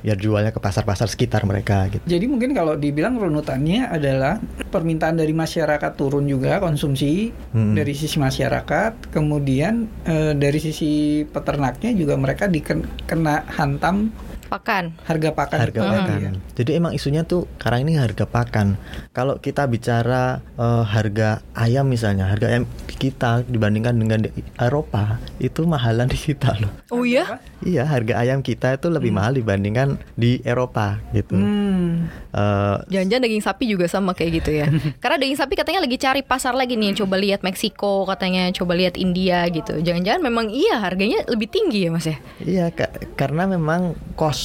[0.00, 2.02] biar jualnya ke pasar-pasar sekitar mereka gitu.
[2.02, 7.74] Jadi mungkin kalau dibilang runutannya adalah permintaan dari masyarakat turun juga konsumsi Hmm.
[7.74, 14.14] dari sisi masyarakat, kemudian eh, dari sisi peternaknya juga mereka dikena hantam
[14.50, 14.98] Pakan.
[15.06, 15.58] harga pakan.
[15.58, 16.18] harga tadi pakan.
[16.18, 16.30] ya.
[16.58, 18.74] Jadi emang isunya tuh sekarang ini harga pakan.
[19.10, 25.62] Kalau kita bicara eh, harga ayam misalnya, harga ayam kita dibandingkan dengan di Eropa itu
[25.62, 26.72] mahalan di kita loh.
[26.90, 27.38] Oh iya?
[27.60, 31.36] Iya, harga ayam kita itu lebih mahal dibandingkan di Eropa gitu.
[31.36, 32.10] Hmm.
[32.30, 34.66] Eh, Jangan-jangan daging sapi juga sama kayak gitu ya.
[35.02, 36.98] Karena daging sapi katanya lagi cari pasar lagi nih.
[36.98, 39.78] Coba lihat Meksiko katanya, coba lihat India gitu.
[39.78, 42.16] Jangan-jangan memang iya harganya lebih tinggi ya Mas ya?
[42.40, 44.39] Iya, ka- karena memang cost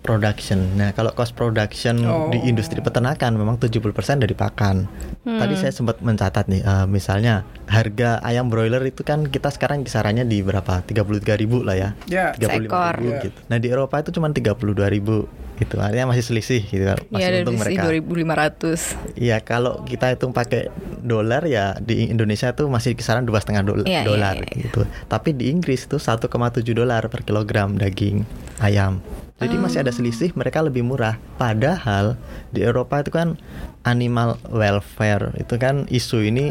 [0.00, 0.72] production.
[0.72, 2.32] Nah, kalau cost production Oh.
[2.32, 4.88] di industri peternakan memang 70% dari pakan.
[5.20, 10.24] Tadi saya sempat mencatat nih, eh, misalnya harga ayam broiler itu kan kita sekarang kisarannya
[10.24, 10.80] di berapa?
[10.80, 11.88] 33.000 lah ya.
[12.08, 12.32] Ya.
[12.32, 12.94] 35.000 Seekor.
[13.04, 13.18] Ya.
[13.20, 13.38] gitu.
[13.52, 15.28] Nah, di Eropa itu cuma 32.000
[15.60, 15.76] gitu.
[15.76, 16.96] Artinya masih selisih gitu kan.
[17.12, 17.82] Masih Iya dari untung mereka.
[17.84, 18.80] 2500.
[19.12, 20.72] Iya, kalau kita hitung pakai
[21.04, 24.62] dolar ya di Indonesia tuh masih kisaran dua setengah dolar, Iya, iya, dolar iya, iya.
[24.64, 24.88] gitu.
[25.04, 28.24] Tapi di Inggris tuh 1,7 dolar per kilogram daging
[28.58, 29.04] ayam.
[29.38, 31.14] Jadi masih ada selisih, mereka lebih murah.
[31.38, 32.18] Padahal
[32.50, 33.38] di Eropa itu kan
[33.86, 36.50] animal welfare itu kan isu ini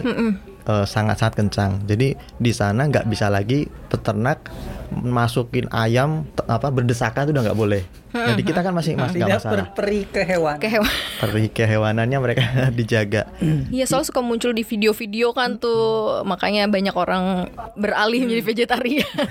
[0.72, 1.84] eh, sangat-sangat kencang.
[1.84, 4.48] Jadi di sana nggak bisa lagi peternak
[4.90, 7.84] masukin ayam apa berdesakan itu udah nggak boleh.
[8.08, 9.56] Jadi kita kan masih masih nggak Tidak masalah.
[9.70, 10.56] berperi ke hewan.
[10.58, 10.94] Kayak hewan.
[11.18, 12.44] Peri kehewanannya mereka
[12.80, 13.30] dijaga.
[13.70, 19.10] Iya soalnya suka muncul di video-video kan tuh makanya banyak orang beralih menjadi vegetarian.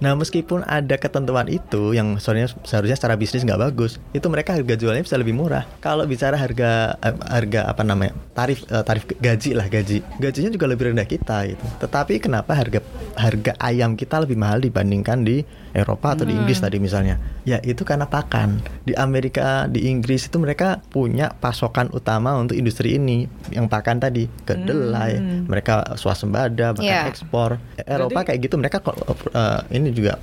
[0.00, 4.72] Nah meskipun ada ketentuan itu yang seharusnya seharusnya secara bisnis nggak bagus, itu mereka harga
[4.72, 5.68] jualnya bisa lebih murah.
[5.84, 10.72] Kalau bicara harga eh, harga apa namanya tarif eh, tarif gaji lah gaji, gajinya juga
[10.72, 11.60] lebih rendah kita gitu.
[11.84, 12.80] Tetapi kenapa harga
[13.12, 17.20] harga ayam kita lebih mahal dibandingkan di Eropa atau di Inggris tadi misalnya?
[17.44, 18.64] Ya itu karena pakan.
[18.82, 24.24] Di Amerika, di Inggris itu mereka punya pasokan utama untuk industri ini yang pakan tadi
[24.42, 27.12] kedelai, mereka swasembada bahkan Iya.
[27.12, 27.60] ekspor.
[27.76, 28.96] Eropa kayak gitu mereka kok
[29.30, 30.16] eh, ini juga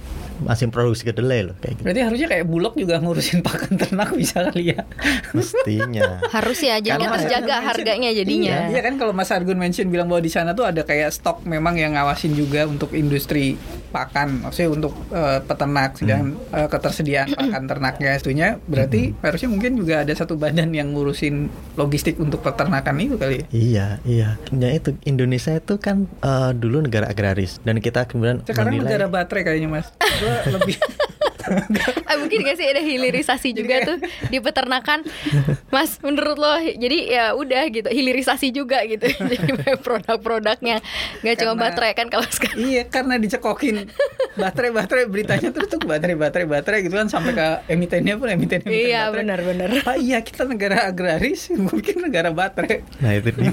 [0.43, 1.83] masih produksi kedelai loh kayak gitu.
[1.85, 4.81] Berarti harusnya kayak bulog juga ngurusin pakan ternak bisa kali ya.
[5.33, 6.21] Mestinya.
[6.35, 8.69] Harus ya jadi Karena- terjaga harganya jadinya.
[8.69, 11.43] Iya, iya kan kalau Mas Argun mention bilang bahwa di sana tuh ada kayak stok
[11.43, 17.63] memang yang ngawasin juga untuk industri pakan, maksudnya untuk eh, peternak sedang eh, ketersediaan pakan
[17.65, 21.47] ternaknya itunya berarti harusnya mungkin juga ada satu badan yang ngurusin
[21.79, 23.45] logistik untuk peternakan itu kali ya.
[23.51, 24.29] Iya, iya.
[24.51, 29.05] Ya itu Indonesia itu kan eh, dulu negara agraris dan kita kemudian Sekarang menilai negara
[29.07, 29.87] baterai kayaknya Mas.
[30.27, 30.75] Gua lebih
[32.07, 34.99] Ah, mungkin gak sih ada hilirisasi juga tuh di peternakan,
[35.71, 35.95] Mas.
[36.03, 39.07] Menurut lo, jadi ya udah gitu, hilirisasi juga gitu.
[39.31, 40.83] jadi produk-produknya
[41.23, 42.59] nggak cuma baterai kan kalau sekarang.
[42.59, 43.87] Iya karena dicekokin
[44.35, 48.59] baterai baterai beritanya terus tuh baterai baterai baterai gitu kan sampai ke emitennya pun emiten
[48.67, 49.67] emiten Iya, benar-benar.
[49.87, 52.83] Pak iya kita negara agraris mungkin negara baterai.
[52.99, 53.51] Nah itu dia.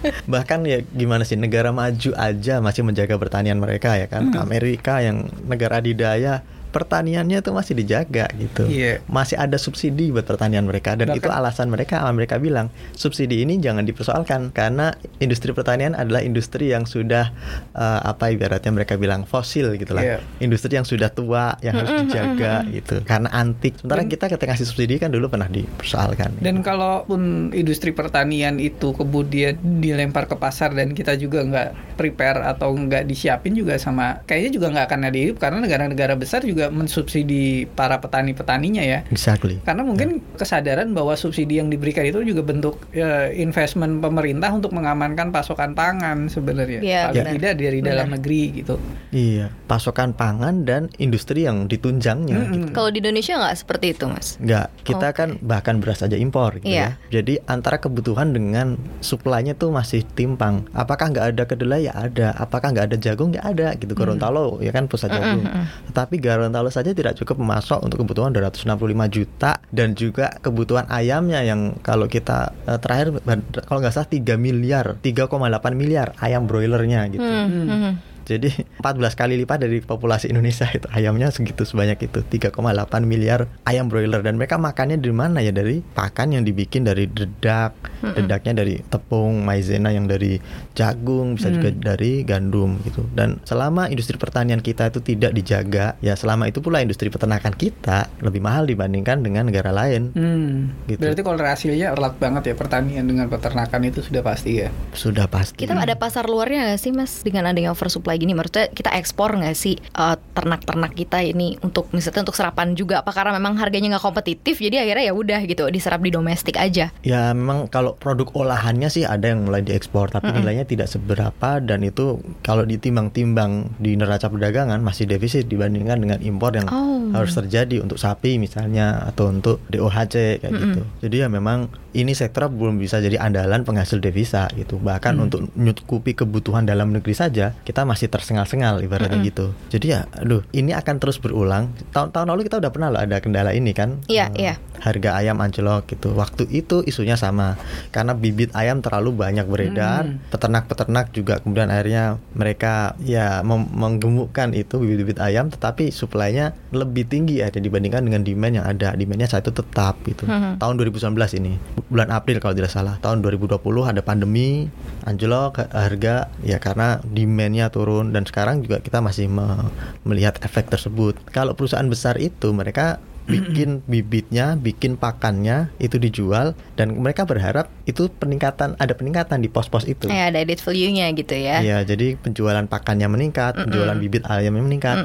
[0.32, 4.32] Bahkan ya gimana sih negara maju aja masih menjaga pertanian mereka ya kan.
[4.36, 8.66] Amerika yang negara adidaya pertaniannya tuh masih dijaga gitu.
[8.66, 9.02] Iya.
[9.10, 13.58] Masih ada subsidi buat pertanian mereka dan Bahkan- itu alasan mereka mereka bilang subsidi ini
[13.58, 17.34] jangan dipersoalkan karena industri pertanian adalah industri yang sudah
[17.74, 20.02] eh, apa ibaratnya mereka bilang fosil gitu lah.
[20.02, 20.18] Iya.
[20.38, 23.02] Industri yang sudah tua yang harus dijaga gitu.
[23.02, 23.78] Karena antik.
[23.80, 26.36] Sementara kita ketika ngasih subsidi kan dulu pernah dipersoalkan.
[26.44, 32.76] Dan kalaupun industri pertanian itu kemudian dilempar ke pasar dan kita juga nggak prepare atau
[32.76, 37.64] nggak disiapin juga sama kayaknya juga nggak akan ada hidup karena negara-negara besar juga mensubsidi
[37.64, 39.00] para petani-petaninya ya.
[39.08, 39.62] Exactly.
[39.64, 45.30] Karena mungkin kesadaran bahwa subsidi yang diberikan itu juga bentuk ya, investment pemerintah untuk mengamankan
[45.30, 46.82] pasokan pangan sebenarnya.
[46.82, 47.34] Iya, Paling benar.
[47.38, 48.16] tidak dari dalam Benar.
[48.18, 48.74] negeri gitu.
[49.14, 52.36] Iya, pasokan pangan dan industri yang ditunjangnya.
[52.36, 52.52] Mm-mm.
[52.66, 52.72] Gitu.
[52.74, 54.34] Kalau di Indonesia nggak seperti itu, Mas.
[54.42, 55.16] Enggak, kita Oke.
[55.16, 56.98] kan bahkan beras aja impor gitu Iya.
[56.98, 57.20] ya.
[57.20, 60.66] Jadi antara kebutuhan dengan supply-nya tuh masih timpang.
[60.74, 61.86] Apakah nggak ada kedelai?
[61.86, 62.34] Ya ada.
[62.34, 63.30] Apakah nggak ada jagung?
[63.30, 63.94] Ya ada gitu.
[63.94, 65.46] Gorontalo ya kan pusat jagung.
[65.86, 68.66] Tetapi Gorontalo saja tidak cukup memasok untuk kebutuhan 265
[69.08, 73.22] juta dan juga kebutuhan ayamnya yang kalau kita eh, terakhir
[73.64, 75.30] kalau nggak salah 3 miliar, 3,8
[75.78, 77.22] miliar ayam broilernya gitu.
[77.22, 78.09] Hmm, hmm.
[78.30, 82.54] Jadi 14 kali lipat dari populasi Indonesia itu ayamnya segitu sebanyak itu 3,8
[83.02, 87.74] miliar ayam broiler dan mereka makannya dari mana ya dari pakan yang dibikin dari dedak,
[88.14, 90.38] dedaknya dari tepung, maizena yang dari
[90.78, 93.02] jagung, bisa juga dari gandum gitu.
[93.10, 98.06] Dan selama industri pertanian kita itu tidak dijaga, ya selama itu pula industri peternakan kita
[98.22, 100.14] lebih mahal dibandingkan dengan negara lain.
[100.14, 100.70] Hmm.
[100.86, 101.02] Gitu.
[101.02, 104.68] Berarti kalau hasilnya erat banget ya pertanian dengan peternakan itu sudah pasti ya.
[104.94, 105.66] Sudah pasti.
[105.66, 108.36] Kita ada pasar luarnya nggak sih mas dengan adanya oversupply gini?
[108.36, 113.00] Maksudnya kita ekspor nggak sih eh, ternak-ternak kita ini untuk misalnya untuk serapan juga?
[113.00, 116.92] Apa karena memang harganya nggak kompetitif jadi akhirnya ya udah gitu diserap di domestik aja?
[117.00, 121.80] Ya memang kalau produk olahannya sih ada yang mulai diekspor tapi nilainya tidak seberapa dan
[121.80, 127.10] itu kalau ditimbang-timbang di neraca perdagangan masih defisit dibandingkan dengan impor yang Oh.
[127.16, 130.82] harus terjadi untuk sapi misalnya atau untuk DOHC kayak gitu.
[131.00, 134.78] Jadi ya memang ini sektor belum bisa jadi andalan penghasil devisa gitu.
[134.78, 139.50] Bahkan untuk nyukupi kebutuhan dalam negeri saja kita masih tersengal-sengal ibaratnya gitu.
[139.68, 141.74] Jadi ya aduh ini akan terus berulang.
[141.90, 143.98] Tahun-tahun lalu kita udah pernah loh ada kendala ini kan.
[144.06, 144.54] Iya, Eh, iya.
[144.80, 146.14] harga ayam anjlok gitu.
[146.14, 147.58] Waktu itu isunya sama
[147.90, 150.06] karena bibit ayam terlalu banyak beredar.
[150.08, 150.22] Hmm.
[150.32, 157.50] Peternak-peternak juga kemudian akhirnya mereka ya menggemukkan itu bibit-bibit ayam, tetapi suplainya lebih tinggi ya
[157.50, 158.94] dibandingkan dengan demand yang ada.
[158.96, 160.24] Demandnya saat itu tetap gitu.
[160.24, 160.56] Hmm.
[160.56, 162.98] Tahun 2019 ini bulan April kalau tidak salah.
[162.98, 164.68] Tahun 2020 ada pandemi
[165.02, 169.70] anjlok harga ya karena demandnya turun dan sekarang juga kita masih me-
[170.02, 171.16] melihat efek tersebut.
[171.30, 178.10] Kalau perusahaan besar itu mereka bikin bibitnya, bikin pakannya itu dijual dan mereka berharap itu
[178.10, 180.10] peningkatan ada peningkatan di pos-pos itu.
[180.10, 181.62] Eh ada added value-nya gitu ya?
[181.62, 184.96] Iya, jadi penjualan pakannya meningkat, penjualan bibit ayamnya meningkat.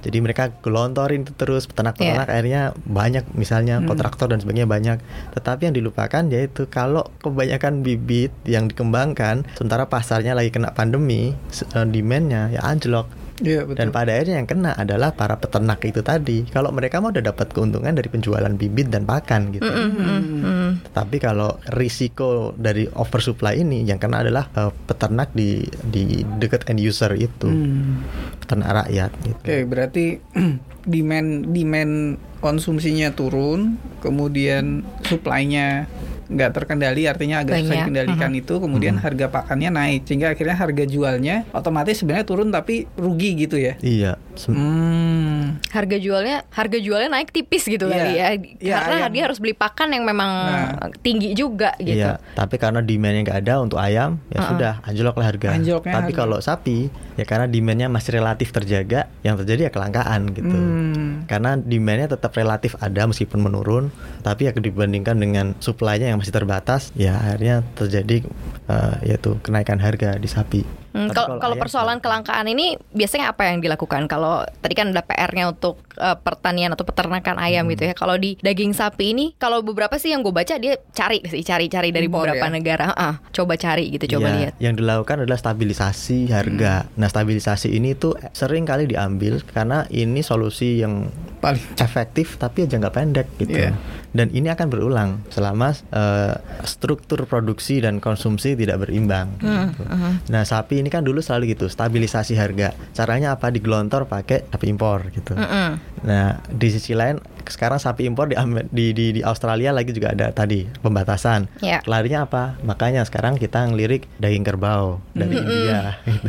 [0.00, 4.98] Jadi mereka gelontorin itu terus peternak-peternak akhirnya banyak misalnya kontraktor dan sebagainya banyak.
[5.36, 11.36] Tetapi yang dilupakan yaitu kalau kebanyakan bibit yang dikembangkan sementara pasarnya lagi kena pandemi,
[11.76, 13.19] eh, demandnya ya anjlok.
[13.40, 16.44] Iya Dan pada akhirnya yang kena adalah para peternak itu tadi.
[16.48, 19.64] Kalau mereka mau udah dapat keuntungan dari penjualan bibit dan pakan gitu.
[19.64, 20.84] Mm-mm.
[20.92, 26.80] Tapi kalau risiko dari oversupply ini yang kena adalah eh, peternak di di dekat end
[26.80, 28.04] user itu, Hmm.
[28.44, 29.42] peternak rakyat gitu.
[29.42, 30.04] Oke, berarti
[30.92, 31.94] demand demand
[32.40, 35.88] konsumsinya turun, kemudian supply-nya
[36.30, 37.78] nggak terkendali, artinya agak susah Banyak.
[37.90, 39.02] dikendalikan itu, kemudian Mhm.
[39.02, 43.74] harga pakannya naik, sehingga akhirnya harga jualnya otomatis sebenarnya turun tapi rugi gitu ya.
[43.80, 44.14] Iya.
[44.48, 45.58] Hmm.
[45.70, 47.94] Harga jualnya harga jualnya naik tipis gitu Iya.
[47.94, 48.26] kali ya?
[48.60, 49.12] Iya, Karena ayam.
[49.12, 50.90] dia harus beli pakan yang memang Nah.
[51.00, 51.98] tinggi juga gitu.
[51.98, 54.50] Iya, tapi karena demandnya nggak ada untuk ayam, ya Uh-uh.
[54.54, 55.48] sudah anjloklah harga.
[55.54, 56.20] Anjloknya tapi harga.
[56.22, 56.78] kalau sapi,
[57.16, 60.56] ya karena demandnya masih relatif terjaga, yang terjadi ya kelangkaan gitu.
[60.56, 61.26] Hmm.
[61.26, 63.90] Karena demandnya tetap relatif ada meskipun menurun,
[64.22, 68.22] tapi ya dibandingkan dengan supply-nya yang masih terbatas, ya akhirnya terjadi
[68.70, 70.62] eh, yaitu kenaikan harga di sapi.
[70.90, 74.06] Hmm, kalau kalau persoalan kelangkaan ini biasanya apa yang dilakukan?
[74.06, 77.72] Kalau tadi kan ada PR-nya untuk eh, pertanian atau peternakan ayam Hmm.
[77.72, 77.94] gitu ya.
[77.94, 81.92] Kalau di daging sapi ini, kalau beberapa sih yang gue baca dia cari sih, cari-cari
[81.92, 82.50] dari Impor beberapa ya?
[82.50, 82.86] negara.
[82.92, 84.52] Ah, coba cari gitu, coba Ya, lihat.
[84.58, 86.84] Yang dilakukan adalah stabilisasi harga.
[86.84, 86.98] Hmm.
[86.98, 92.92] Nah, stabilisasi ini tuh sering kali diambil karena ini solusi yang Paling efektif tapi jangka
[92.92, 93.56] pendek gitu.
[93.56, 93.72] Iya.
[94.12, 99.40] Dan ini akan berulang selama eh, struktur produksi dan konsumsi tidak berimbang.
[99.40, 99.82] Hmm, gitu.
[100.28, 102.72] Nah, sapi ini kan dulu selalu gitu, stabilisasi harga.
[102.96, 103.52] Caranya apa?
[103.52, 105.36] Digelontor pakai sapi impor gitu.
[105.36, 105.68] Mm-mm.
[106.08, 108.36] Nah, di sisi lain sekarang sapi impor di,
[108.68, 111.48] di di di Australia lagi juga ada tadi pembatasan.
[111.64, 111.80] Ya.
[111.88, 112.60] Larinya apa?
[112.60, 115.96] Makanya sekarang kita ngelirik daging kerbau dari India.
[116.04, 116.28] gitu.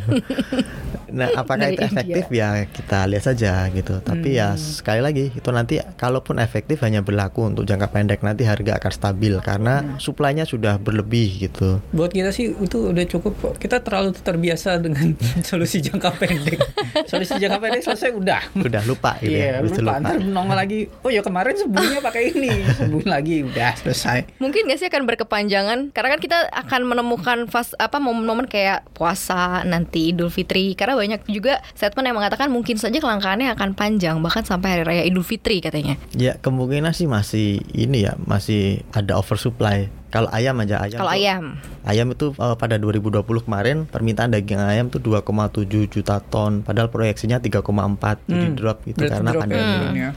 [1.20, 4.00] nah, apakah Dari itu efektif ya kita lihat saja gitu.
[4.00, 8.80] Tapi ya sekali lagi itu nanti kalaupun efektif hanya berlaku untuk jangka pendek nanti harga
[8.80, 11.84] akan stabil karena suplainya sudah berlebih gitu.
[11.92, 13.34] buat kita sih itu udah cukup.
[13.60, 15.14] Kita terlalu terbiasa dengan
[15.48, 16.60] solusi jangka pendek.
[17.12, 18.42] Solusi jangka pendek selesai udah.
[18.56, 19.66] Udah lupa gitu Iya, ya.
[19.66, 20.00] Bisa lupa.
[20.00, 20.80] Ntar nongol lagi.
[21.04, 24.40] Oh ya kemarin sebelumnya pakai ini, sembuh lagi udah selesai.
[24.40, 29.62] Mungkin gak sih akan berkepanjangan karena kan kita akan menemukan fas apa momen-momen kayak puasa
[29.68, 34.48] nanti Idul Fitri karena banyak juga statement yang mengatakan mungkin saja kelangkaannya akan panjang bahkan
[34.48, 36.00] sampai hari raya Idul Fitri katanya.
[36.16, 40.01] Ya kemungkinan sih masih ini ya masih ada oversupply.
[40.12, 41.00] Kalau ayam aja ayam.
[41.00, 41.44] Kalau ayam.
[41.82, 47.40] Ayam itu eh, pada 2020 kemarin permintaan daging ayam tuh 2,7 juta ton, padahal proyeksinya
[47.40, 48.56] 3,4 jadi Hmm.
[48.60, 49.72] drop itu Berarti karena drop ya pandemi.
[49.80, 50.10] turunnya.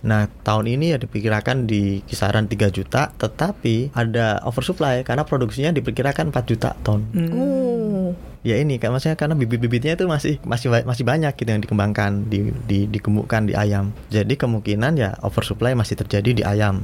[0.00, 6.30] Nah tahun ini ya diperkirakan di kisaran 3 juta, tetapi ada oversupply karena produksinya diperkirakan
[6.32, 7.04] 4 juta ton.
[7.12, 7.28] Hmm.
[7.34, 8.10] Uh.
[8.40, 12.48] Ya ini kan maksudnya karena bibit-bibitnya itu masih masih masih banyak gitu yang dikembangkan, di,
[12.64, 13.92] di digemukkan di ayam.
[14.08, 16.80] Jadi kemungkinan ya oversupply masih terjadi di ayam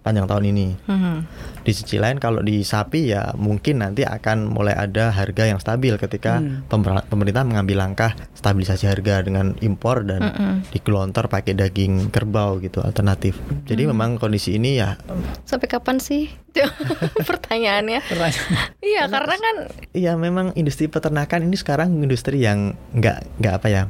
[0.00, 0.66] panjang tahun ini.
[0.84, 1.26] Hmm.
[1.60, 5.94] Di sisi lain kalau di sapi ya mungkin nanti akan mulai ada harga yang stabil
[5.94, 6.64] ketika Hmm.
[6.64, 10.54] pemer- pemerintah mengambil langkah stabilisasi harga dengan impor dan Mm-mm.
[10.70, 13.36] digelontor pakai daging kerbau gitu alternatif.
[13.64, 14.96] Jadi memang kondisi ini ya
[15.44, 16.30] Sampai kapan sih?
[17.28, 18.00] Pertanyaannya.
[18.02, 18.68] Pertanyaan.
[18.80, 19.56] Iya, karena kan
[19.92, 23.82] iya memang industri peternakan ini sekarang industri yang nggak nggak apa ya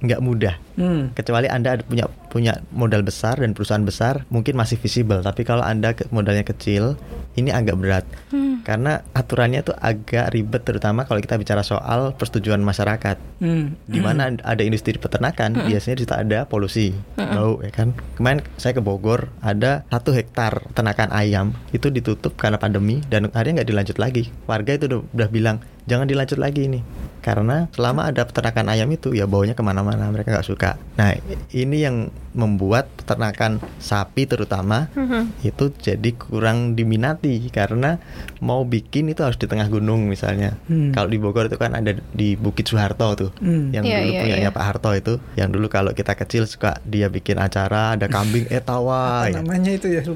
[0.00, 0.54] nggak mudah.
[0.72, 1.12] Hmm.
[1.12, 5.20] Kecuali anda ada punya punya modal besar dan perusahaan besar mungkin masih visible.
[5.20, 6.96] Tapi kalau anda ke- modalnya kecil
[7.34, 8.04] ini agak berat.
[8.30, 13.16] hmm, Karena aturannya tuh agak ribet terutama kalau kita bicara soal persetujuan masyarakat.
[13.38, 13.76] Hmm.
[13.84, 17.92] Di mana ada industri peternakan biasanya di situ ada polusi bau ya kan.
[18.16, 23.60] Kemarin saya ke Bogor ada satu hektar peternakan ayam itu ditutup karena pandemi dan akhirnya
[23.60, 24.32] nggak dilanjut lagi.
[24.44, 26.80] Warga itu udah, udah bilang jangan dilanjut lagi ini
[27.22, 30.61] karena selama ada peternakan ayam itu ya baunya ke mana-mana mereka nggak suka.
[30.70, 31.10] Nah
[31.50, 38.00] ini yang membuat peternakan sapi terutama hmm, itu jadi kurang diminati karena
[38.40, 40.56] mau bikin itu harus di tengah gunung misalnya.
[40.66, 40.90] Hmm.
[40.90, 43.30] Kalau di Bogor itu kan ada di Bukit Soeharto tuh.
[43.38, 43.68] Hmm.
[43.70, 44.56] Yang Iya, dulu iya, punyanya iya.
[44.56, 48.62] Pak Harto itu, yang dulu kalau kita kecil suka dia bikin acara ada kambing eh
[48.62, 49.34] tawa Apa ya.
[49.44, 50.02] namanya itu ya?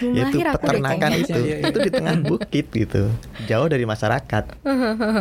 [0.00, 3.10] Itu peternakan itu, Iya, iya, itu di tengah bukit gitu,
[3.44, 4.44] jauh dari masyarakat.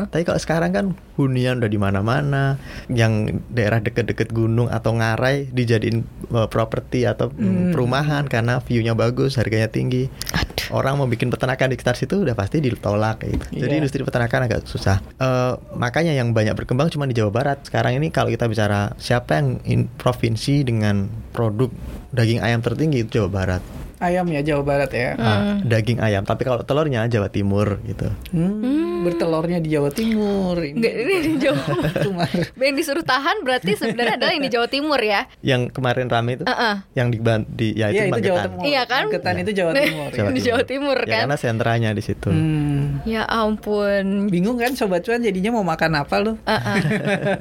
[0.10, 0.86] Tapi kalau sekarang kan
[1.18, 2.56] hunian udah di mana-mana,
[2.88, 7.72] yang daerah deket-deket gunung atau ngarai dijadiin uh, properti atau mm, Hmm.
[7.72, 10.08] perumahan karena view-nya bagus, harganya tinggi.
[10.32, 10.54] Aduh.
[10.74, 13.46] Orang mau bikin peternakan di sekitar situ udah pasti ditolak gitu.
[13.56, 13.80] Jadi Iya.
[13.80, 14.98] industri peternakan agak susah.
[15.16, 17.62] Eh, makanya yang banyak berkembang cuma di Jawa Barat.
[17.64, 21.70] Sekarang ini kalau kita bicara siapa yang in- provinsi dengan produk
[22.12, 23.62] daging ayam tertinggi itu Jawa Barat.
[24.06, 25.10] Ayam ya Jawa Barat ya.
[25.18, 26.22] Ah, daging ayam.
[26.22, 28.06] Tapi kalau telurnya Jawa Timur gitu.
[28.30, 29.02] Hmm.
[29.02, 30.62] Bertelurnya di Jawa Timur.
[30.62, 31.64] Ini, Nggak, ini di Jawa.
[32.06, 32.30] Cuma-
[32.62, 35.26] yang disuruh tahan berarti sebenarnya adalah yang di Jawa Timur ya.
[35.42, 36.76] Yang kemarin rame itu, Heeh.
[36.94, 37.18] yang di,
[37.50, 38.42] di ya itu itu Jawa.
[38.46, 38.64] Timur.
[38.66, 39.04] Iya kan?
[39.10, 40.10] Magetan itu Jawa Timur.
[40.14, 41.22] Jawa Di Jawa Timur Ya kan.
[41.26, 42.30] karena sentranya di situ.
[42.30, 43.02] Hmm.
[43.10, 44.30] Ya ampun.
[44.30, 46.38] Bingung kan sobat cuan jadinya mau makan apa lu?
[46.46, 46.78] Heeh.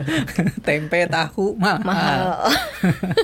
[0.67, 1.85] Tempe, tahu, mahal.
[1.85, 2.25] mahal.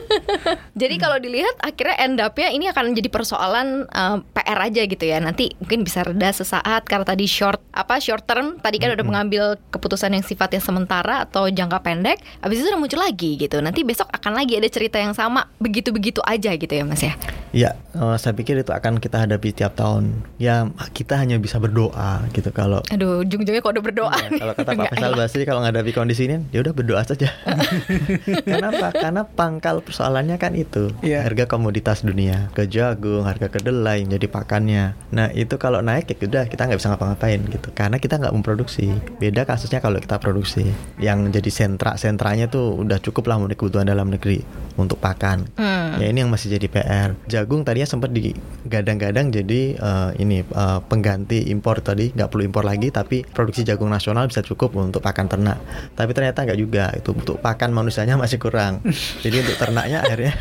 [0.80, 5.20] jadi kalau dilihat akhirnya end up-nya ini akan jadi persoalan eh, PR aja gitu ya.
[5.20, 9.44] Nanti mungkin bisa reda sesaat karena tadi short apa short term tadi kan udah mengambil
[9.70, 12.18] keputusan yang sifatnya sementara atau jangka pendek.
[12.40, 13.60] Habis itu udah muncul lagi gitu.
[13.60, 17.14] Nanti besok akan lagi ada cerita yang sama begitu-begitu aja gitu ya Mas ya.
[17.50, 20.14] Ya, eh, saya pikir itu akan kita hadapi tiap tahun.
[20.38, 24.14] Ya, kita hanya bisa berdoa gitu kalau Aduh, ujung-ujungnya kok udah berdoa.
[24.14, 25.12] Ya, kalau kata Pak Nggak Faisal.
[25.18, 27.26] Basri kalau menghadapi kondisi ini ya udah berdoa saja.
[28.46, 28.94] Kenapa?
[28.94, 31.26] Karena pangkal persoalannya kan itu Iya.
[31.26, 34.84] harga komoditas dunia, ke jagung, harga kedelai jadi pakannya.
[35.10, 37.68] Nah itu kalau naik ya udah kita nggak bisa ngapa-ngapain gitu.
[37.74, 38.94] Karena kita nggak memproduksi.
[39.18, 40.70] Beda kasusnya kalau kita produksi.
[41.02, 44.42] Yang jadi sentra sentranya tuh udah cukup lah memenuhi kebutuhan dalam negeri
[44.78, 45.50] untuk pakan.
[45.58, 45.98] Hmm.
[45.98, 47.10] Ya ini yang masih jadi PR.
[47.26, 52.88] Jagung tadinya sempat digadang-gadang jadi eh, ini eh, pengganti impor tadi, nggak perlu impor lagi,
[52.94, 55.58] tapi produksi jagung nasional bisa cukup untuk pakan ternak.
[55.98, 58.80] Tapi ternyata nggak juga, itu untuk pakan manusianya masih kurang.
[59.24, 60.34] jadi untuk ternaknya akhirnya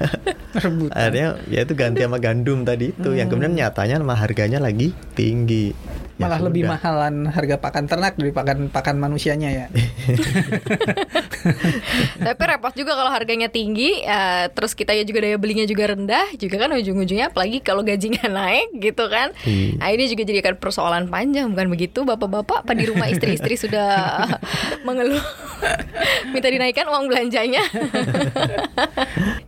[0.49, 0.95] Rebutan.
[0.97, 5.71] akhirnya ya itu ganti sama gandum tadi itu, yang kemudian nyatanya malah harganya lagi tinggi.
[6.19, 6.75] Ya Malah lebih sudah.
[6.75, 9.65] mahalan harga pakan ternak dari pakan pakan manusianya ya.
[12.27, 16.35] Tapi repot juga kalau harganya tinggi, ya, terus kita ya juga daya belinya juga rendah,
[16.35, 19.31] juga kan ujung-ujungnya apalagi kalau gajinya naik gitu kan.
[19.47, 19.79] Iya.
[19.79, 24.27] Nah ini juga jadi kan persoalan panjang bukan begitu, bapak-bapak apa di rumah istri-istri sudah
[24.83, 25.23] mengeluh
[26.35, 27.63] minta dinaikkan uang belanjanya.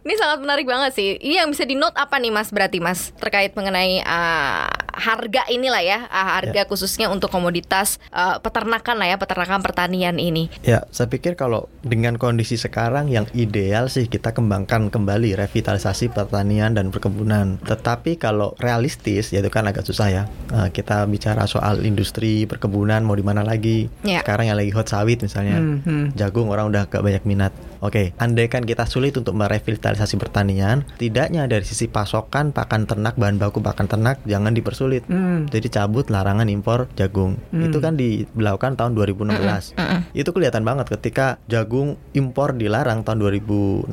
[0.08, 1.20] ini sangat menarik banget sih.
[1.20, 5.84] Ini yang bisa di note apa nih mas berarti mas terkait mengenai ah, harga inilah
[5.84, 10.52] ya, ah, harga khususnya untuk komoditas ah, peternakan lah ya, peternakan pertanian ini.
[10.62, 16.76] Ya, saya pikir kalau dengan kondisi sekarang yang ideal sih kita kembangkan kembali revitalisasi pertanian
[16.78, 17.58] dan perkebunan.
[17.63, 20.24] Tetapi kalau realistis, ya itu kan agak susah ya.
[20.52, 23.90] Eh, kita bicara soal industri perkebunan mau di mana lagi?
[24.06, 24.21] Ya.
[24.21, 26.06] Sekarang yang lagi hot sawit misalnya, Hmm, hmm.
[26.17, 27.54] jagung orang udah gak banyak minat.
[27.81, 33.58] Oke, andaikan kita sulit untuk merevitalisasi pertanian, tidaknya dari sisi pasokan pakan ternak, bahan baku
[33.58, 35.02] pakan ternak jangan dipersulit.
[35.10, 35.50] Hmm.
[35.50, 37.39] Jadi cabut larangan impor jagung.
[37.49, 37.71] Hmm.
[37.71, 39.73] Itu kan diberlakukan tahun 2016.
[40.13, 43.87] Itu kelihatan banget ketika jagung impor dilarang tahun 2016.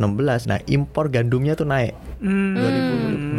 [0.51, 1.95] Nah, impor gandumnya tuh naik.
[2.19, 2.59] Hmm.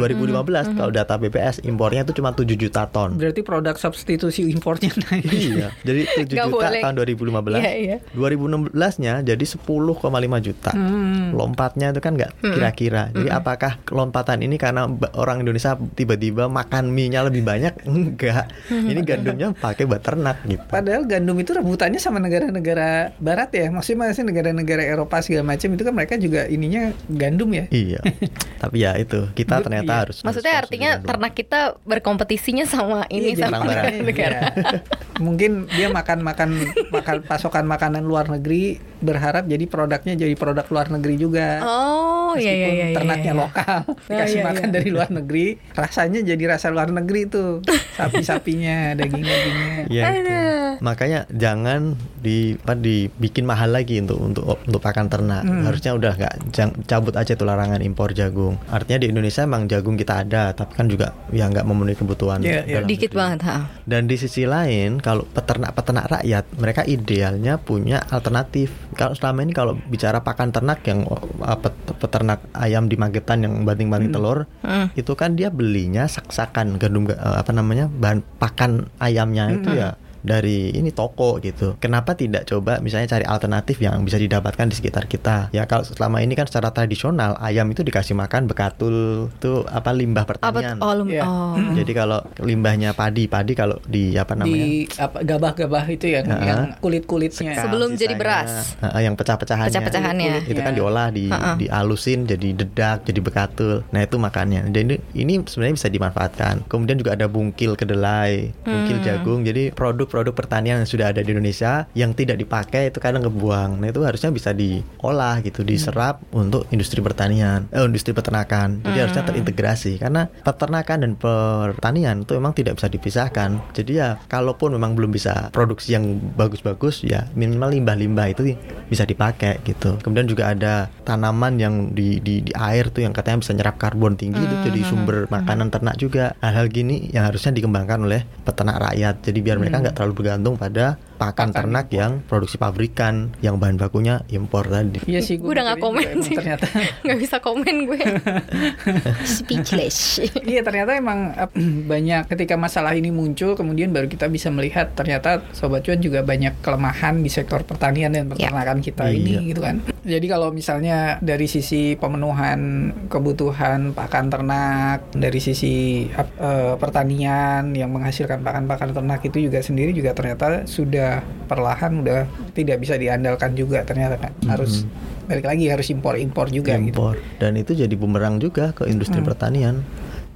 [0.00, 3.20] 2015 kalau data BPS impornya tuh cuma 7 juta ton.
[3.20, 5.28] Berarti produk substitusi impornya naik.
[5.28, 6.80] Iya, jadi 7 Nggak juta boleh.
[6.80, 7.60] tahun 2015.
[7.60, 7.96] Iya, iya.
[8.16, 10.70] 2016-nya jadi 10,5 juta.
[10.72, 11.36] Hmm.
[11.36, 13.12] Lompatnya itu kan nggak kira-kira.
[13.12, 17.84] Jadi apakah lompatan ini karena orang Indonesia tiba-tiba makan mie-nya lebih banyak?
[17.84, 18.48] Enggak.
[18.72, 20.64] Ini gandumnya pakai buat ternak gitu.
[20.66, 23.66] Padahal gandum itu rebutannya sama negara-negara barat ya.
[23.68, 27.64] Maksudnya masih negara-negara Eropa segala macam itu kan mereka juga ininya gandum ya.
[27.68, 28.00] Iya.
[28.62, 29.64] Tapi ya itu kita Iya.
[29.64, 31.08] ternyata harus Maksudnya harus artinya gandum.
[31.08, 34.04] ternak kita berkompetisinya sama ini Iya, sama barang-barang.
[34.04, 34.40] negara.
[34.50, 34.78] Iya.
[35.18, 36.48] Mungkin dia makan-makan
[36.88, 41.48] makan pasokan makanan luar negeri berharap jadi produknya jadi produk luar negeri juga.
[41.60, 42.86] Oh iya iya Meskipun iya.
[42.86, 43.40] iya, ternaknya iya.
[43.40, 44.72] lokal Oh, dikasih iya, makan iya.
[44.72, 47.58] dari luar negeri rasanya jadi rasa luar negeri tuh
[47.96, 50.38] sapi-sapinya daging-dagingnya Iya itu.
[50.80, 55.42] Makanya jangan di apa dibikin mahal lagi untuk untuk untuk pakan ternak.
[55.42, 55.64] Hmm.
[55.64, 58.56] Harusnya udah nggak jang- cabut aja tuh larangan impor jagung.
[58.66, 62.40] Artinya di Indonesia emang jagung kita ada, tapi kan juga ya nggak memenuhi kebutuhan.
[62.40, 62.74] Iya, iya.
[62.78, 63.18] dalam Dikit negeri.
[63.18, 63.56] banget ha.
[63.82, 68.72] Dan di sisi lain, kalau peternak-peternak rakyat, mereka idealnya punya alternatif.
[68.92, 73.62] Kalau selama ini kalau bicara pakan ternak yang uh, pet- peternak ayam di Magetan yang
[73.62, 74.90] banting-banting telur, Hmm.
[74.92, 80.70] itu kan dia belinya sak-sakan gandum uh, apa namanya bahan pakan ayamnya itu ya dari
[80.70, 81.76] ini toko gitu.
[81.78, 85.48] Kenapa tidak coba misalnya cari alternatif yang bisa didapatkan di sekitar kita?
[85.50, 88.96] Ya kalau selama ini kan secara tradisional ayam itu dikasih makan bekatul
[89.30, 90.76] itu apa limbah Apa pertanian.
[90.78, 91.22] oh, lum- Iya.
[91.22, 91.56] oh.
[91.74, 94.54] Jadi kalau limbahnya padi, padi kalau di apa namanya?
[94.54, 96.36] di apa gabah-gabah itu ya Ya.
[96.46, 98.18] yang kulit-kulitnya Sebelum jadi sisanya.
[98.18, 98.50] beras.
[98.78, 99.72] Heeh, yang pecah-pecahannya.
[99.72, 100.32] Pecah-pecahannya.
[100.44, 100.72] Itu kan Kulitnya.
[100.76, 101.54] diolah, di Heeh.
[101.58, 103.82] dialusin jadi dedak, jadi bekatul.
[103.88, 104.68] Nah, itu makannya.
[104.68, 106.66] Dan ini, ini sebenarnya bisa dimanfaatkan.
[106.66, 109.04] Kemudian juga ada bungkil kedelai, bungkil Hmm.
[109.04, 109.40] jagung.
[109.42, 109.72] Jadi
[110.10, 113.78] produk-produk pertanian yang sudah ada di Indonesia yang tidak dipakai itu kadang kebuang.
[113.78, 118.82] Nah, itu harusnya bisa diolah gitu, diserap untuk industri pertanian, eh, industri peternakan.
[118.82, 123.62] Jadi harusnya terintegrasi karena peternakan dan pertanian itu memang tidak bisa dipisahkan.
[123.70, 128.58] Jadi ya kalaupun memang belum bisa produksi yang bagus-bagus ya minimal limbah-limbah itu
[128.90, 129.94] bisa dipakai gitu.
[130.02, 134.18] Kemudian juga ada tanaman yang di, di, di air tuh yang katanya bisa nyerap karbon
[134.18, 136.34] tinggi itu jadi sumber makanan ternak juga.
[136.42, 139.22] Hal-hal gini yang harusnya dikembangkan oleh peternak rakyat.
[139.22, 143.76] Jadi biar mereka nggak terlalu bergantung pada pakan, Pakan ternak yang produksi pabrikan yang bahan
[143.76, 145.04] bakunya impor tadi.
[145.04, 146.36] Iya sih, Gue udah nggak juga komen sih.
[146.40, 146.64] Ternyata,
[147.04, 148.00] nggak bisa komen gue.
[149.36, 150.24] Speechless.
[150.48, 151.36] iya ternyata emang
[151.84, 156.64] banyak ketika masalah ini muncul, kemudian baru kita bisa melihat ternyata sobat cuan juga banyak
[156.64, 159.20] kelemahan di sektor pertanian dan peternakan kita Iya.
[159.20, 159.84] ini, gitu kan.
[160.00, 168.40] Jadi kalau misalnya dari sisi pemenuhan kebutuhan pakan ternak, dari sisi eh, pertanian yang menghasilkan
[168.40, 171.09] pakan-pakan ternak itu juga sendiri juga ternyata sudah
[171.46, 172.20] perlahan udah
[172.54, 174.86] tidak bisa diandalkan juga ternyata kan harus
[175.26, 176.90] balik lagi harus impor-impor juga gitu.
[176.94, 177.16] impor.
[177.38, 179.28] Dan itu jadi bumerang juga ke industri Hmm.
[179.30, 179.76] pertanian.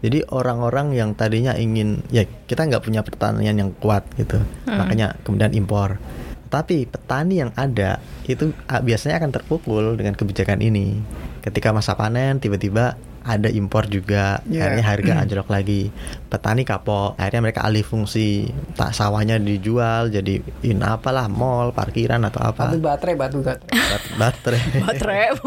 [0.05, 4.39] Jadi orang-orang yang tadinya ingin ya kita nggak punya pertanian yang kuat gitu.
[4.69, 5.97] Makanya kemudian impor.
[6.53, 7.99] Tapi petani yang ada
[8.29, 11.01] itu ah, biasanya akan terpukul dengan kebijakan ini.
[11.43, 12.95] Ketika masa panen tiba-tiba
[13.25, 14.61] ada impor juga Iya.
[14.63, 15.89] akhirnya harga anjlok lagi
[16.29, 22.45] petani kapok akhirnya mereka alih fungsi tak sawahnya dijual jadi in apalah mall parkiran atau
[22.45, 23.65] apa Batu baterai, batu baterai.
[23.65, 25.27] Bat- baterai Baterai.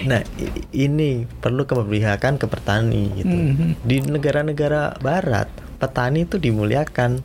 [0.00, 0.22] Nah,
[0.70, 3.34] ini perlu keberpihakan ke petani gitu.
[3.34, 3.82] Mhm.
[3.82, 7.18] Di negara-negara barat, petani itu dimuliakan.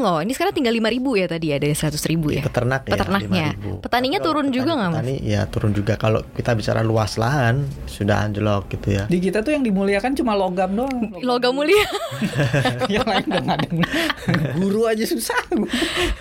[0.00, 2.40] Loh, ini sekarang tinggal 5 ribu ya tadi ada 100 ribu ya.
[2.40, 3.48] Peternak ya, Peternaknya.
[3.60, 3.84] 5.000.
[3.84, 4.96] Petaninya turun juga nggak, Mas?
[5.04, 9.04] Petani ya turun juga kalau kita bicara luas lahan sudah anjlok gitu ya.
[9.04, 11.20] Di kita tuh yang dimuliakan cuma logam doang.
[11.20, 11.84] Logam mulia.
[12.94, 13.68] yang lain udah nggak ada.
[14.56, 15.36] Guru aja susah.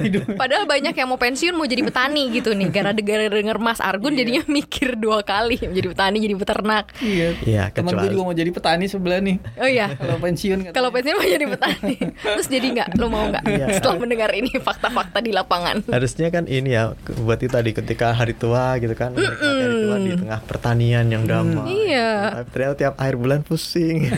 [0.04, 0.36] Hidup.
[0.36, 2.68] Padahal banyak yang mau pensiun mau jadi petani gitu nih.
[2.76, 6.92] Karena gara denger Mas Argun jadinya mikir dua kali jadi petani jadi peternak.
[7.00, 7.28] Iya.
[7.48, 9.38] Iya, Temen gue juga mau jadi petani sebelah nih.
[9.56, 9.88] Oh iya.
[9.96, 10.60] Kalau pensiun.
[10.76, 12.88] Kalau pensiun mau jadi petani, terus jadi nggak?
[13.00, 13.44] Lo mau nggak?
[13.48, 13.68] Iya.
[13.76, 15.86] Setelah mendengar ini fakta-fakta di lapangan.
[15.88, 19.98] harusnya kan ini ya buat itu tadi ketika hari tua gitu kan menikmati hari tua
[19.98, 21.66] di tengah pertanian yang damai.
[21.88, 22.12] Iya.
[22.36, 24.10] Tapi ternyata tiap akhir bulan pusing.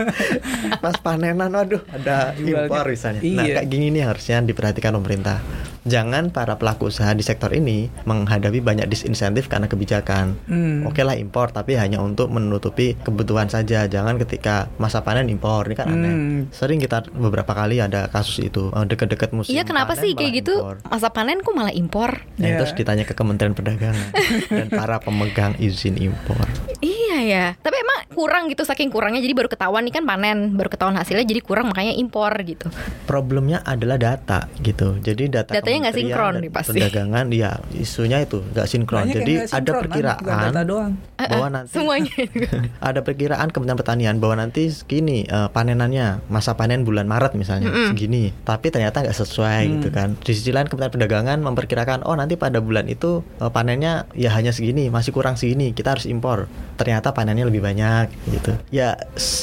[0.82, 3.20] Pas panenan waduh ada impor misalnya.
[3.22, 3.54] Nah Iya.
[3.56, 5.38] kayak gini nih harusnya diperhatikan pemerintah
[5.82, 10.84] jangan para pelaku usaha di sektor ini menghadapi banyak disinsentif karena kebijakan Hmm.
[10.84, 15.74] oke lah impor tapi hanya untuk menutupi kebutuhan saja jangan ketika masa panen impor ini
[15.74, 16.40] kan aneh Hmm.
[16.50, 20.32] sering kita beberapa kali ada kasus itu eh, deket-deket musim Iya kenapa panen sih kayak
[20.36, 20.54] gitu?
[20.56, 20.76] impor.
[20.82, 22.10] Masa panen kok malah impor?
[22.36, 22.56] Nah, Iya.
[22.58, 24.08] terus ditanya ke Kementerian Perdagangan
[24.50, 26.44] dan para pemegang izin impor.
[26.78, 27.46] Iya ya.
[27.56, 31.24] Tapi emang kurang gitu saking kurangnya jadi baru ketahuan nih kan panen, baru ketahuan hasilnya
[31.24, 32.70] jadi kurang makanya impor gitu.
[33.04, 34.96] Problemnya adalah data gitu.
[34.98, 36.72] Jadi data Datanya nggak sinkron nih pasti.
[36.76, 39.00] Perdagangan ya isunya itu nggak sinkron.
[39.04, 39.80] Banyak Jadi ada sinkron, kan?
[39.80, 40.92] perkiraan data doang.
[41.16, 42.14] bahwa nanti Semuanya.
[42.88, 48.34] ada perkiraan Kementerian Pertanian bahwa nanti segini eh, panenannya masa panen bulan Maret misalnya segini.
[48.40, 49.72] Tapi ternyata nggak sesuai Hmm.
[49.76, 50.08] gitu kan.
[50.16, 54.50] Di sisi lain Kementerian Perdagangan memperkirakan oh nanti pada bulan itu eh, panennya ya hanya
[54.50, 56.48] segini, masih kurang segini, kita harus impor.
[56.74, 58.56] Ternyata panennya lebih banyak gitu.
[58.70, 58.96] Ya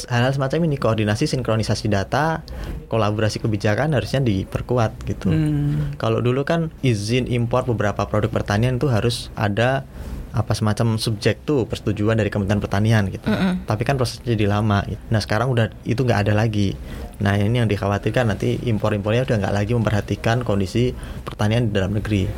[0.06, 2.42] hal-hal semacam ini koordinasi sinkronisasi data,
[2.86, 5.30] kolaborasi kebijakan harusnya diperkuat gitu.
[5.30, 5.94] Hmm.
[5.94, 9.84] Kalau dulu kan izin impor beberapa produk pertanian itu harus ada
[10.28, 13.26] apa semacam subjek tuh persetujuan dari Kementerian Pertanian gitu.
[13.64, 14.84] Tapi kan prosesnya jadi lama.
[14.84, 15.00] gitu.
[15.08, 16.76] Nah sekarang udah itu nggak ada lagi.
[17.18, 20.92] Nah ini yang dikhawatirkan nanti impor-impornya udah nggak lagi memperhatikan kondisi
[21.24, 22.28] pertanian di dalam negeri.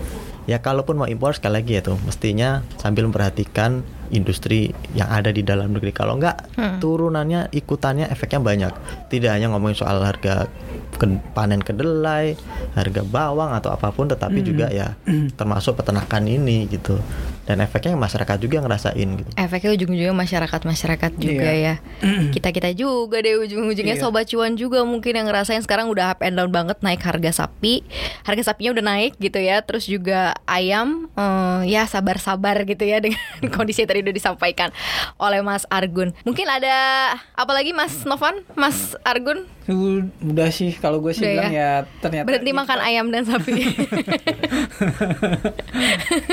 [0.48, 5.42] Ya kalaupun mau impor sekali lagi ya tuh mestinya sambil memperhatikan industri yang ada di
[5.44, 5.92] dalam negeri.
[5.92, 8.72] Kalau nggak turunannya ikutannya efeknya banyak.
[9.12, 10.46] Tidak hanya ngomongin soal harga
[11.32, 12.36] panen kedelai,
[12.76, 14.94] harga bawang atau apa pun, tetapi juga ya
[15.34, 17.00] termasuk peternakan ini gitu.
[17.40, 19.30] Dan efeknya masyarakat juga ngerasain gitu.
[19.34, 21.74] Efeknya ujung-ujungnya masyarakat-masyarakat juga Iya.
[21.74, 21.74] ya.
[22.34, 24.02] Kita-kita juga deh ujung-ujungnya Iya.
[24.02, 27.82] sobat cuan juga mungkin yang ngerasain sekarang udah up and down banget naik harga sapi.
[28.22, 29.60] Harga sapinya udah naik gitu ya.
[29.60, 33.18] Terus juga ayam eh, ya sabar-sabar gitu ya dengan
[33.50, 34.68] kondisi yang tadi udah disampaikan
[35.16, 36.14] oleh Mas Argun.
[36.22, 36.76] Mungkin ada
[37.34, 39.48] apa lagi Mas Novan, Mas Argun?
[40.20, 41.62] Udah sih kalau gue sih Udah bilang ya?
[41.78, 43.54] ya, ternyata Berhenti kita- makan ayam dan sapi.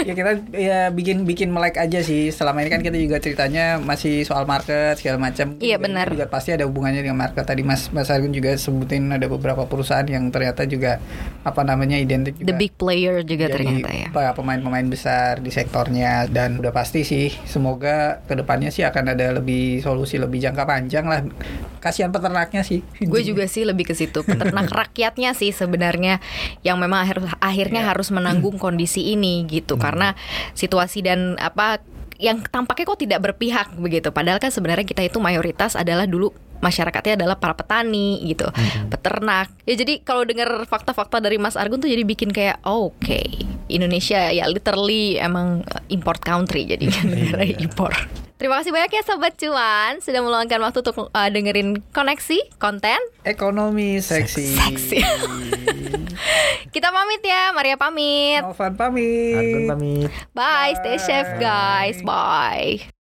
[0.03, 2.29] ya kita ya bikin bikin melek aja sih.
[2.29, 5.55] Selama ini kan kita juga ceritanya masih soal market segala macam.
[5.57, 6.05] Iya, Juga- benar.
[6.09, 7.43] Juga pasti ada hubungannya dengan market.
[7.43, 10.97] Tadi Mas Mas Argun juga sebutin ada beberapa perusahaan yang ternyata juga
[11.41, 14.31] apa namanya identik juga The big player juga jadi ternyata ya.
[14.33, 19.79] pemain-pemain besar di sektornya dan udah pasti sih semoga ke depannya sih akan ada lebih
[19.79, 21.21] solusi lebih jangka panjang lah
[21.77, 26.23] kasihan peternaknya sih Gue juga sih lebih ke situ peternak rakyatnya sih sebenarnya
[26.61, 27.89] yang memang akhir, akhirnya Iya.
[27.89, 30.15] harus menanggung kondisi ini gitu karena
[30.53, 31.83] situasi dan apa
[32.17, 34.09] yang tampaknya kok tidak berpihak begitu.
[34.09, 38.47] Padahal kan sebenarnya kita itu mayoritas adalah dulu masyarakatnya adalah para petani gitu
[38.89, 39.51] peternak.
[39.63, 43.21] Ya jadi kalau dengar fakta-fakta dari Mas Argun tuh jadi bikin kayak oh, oke
[43.67, 47.93] Indonesia ya literally emang uh, import country jadi negara impor.
[48.37, 53.01] Terima kasih banyak ya Sobat Cuan Sudah meluangkan waktu untuk uh, dengerin koneksi, konten.
[53.25, 54.53] Ekonomi seksi.
[54.53, 55.01] Seksi.
[56.73, 58.45] Kita pamit ya, Maria pamit.
[58.45, 59.37] Novan pamit.
[59.41, 60.09] Argun pamit.
[60.37, 61.97] Bye, stay safe guys.
[62.05, 62.96] Bye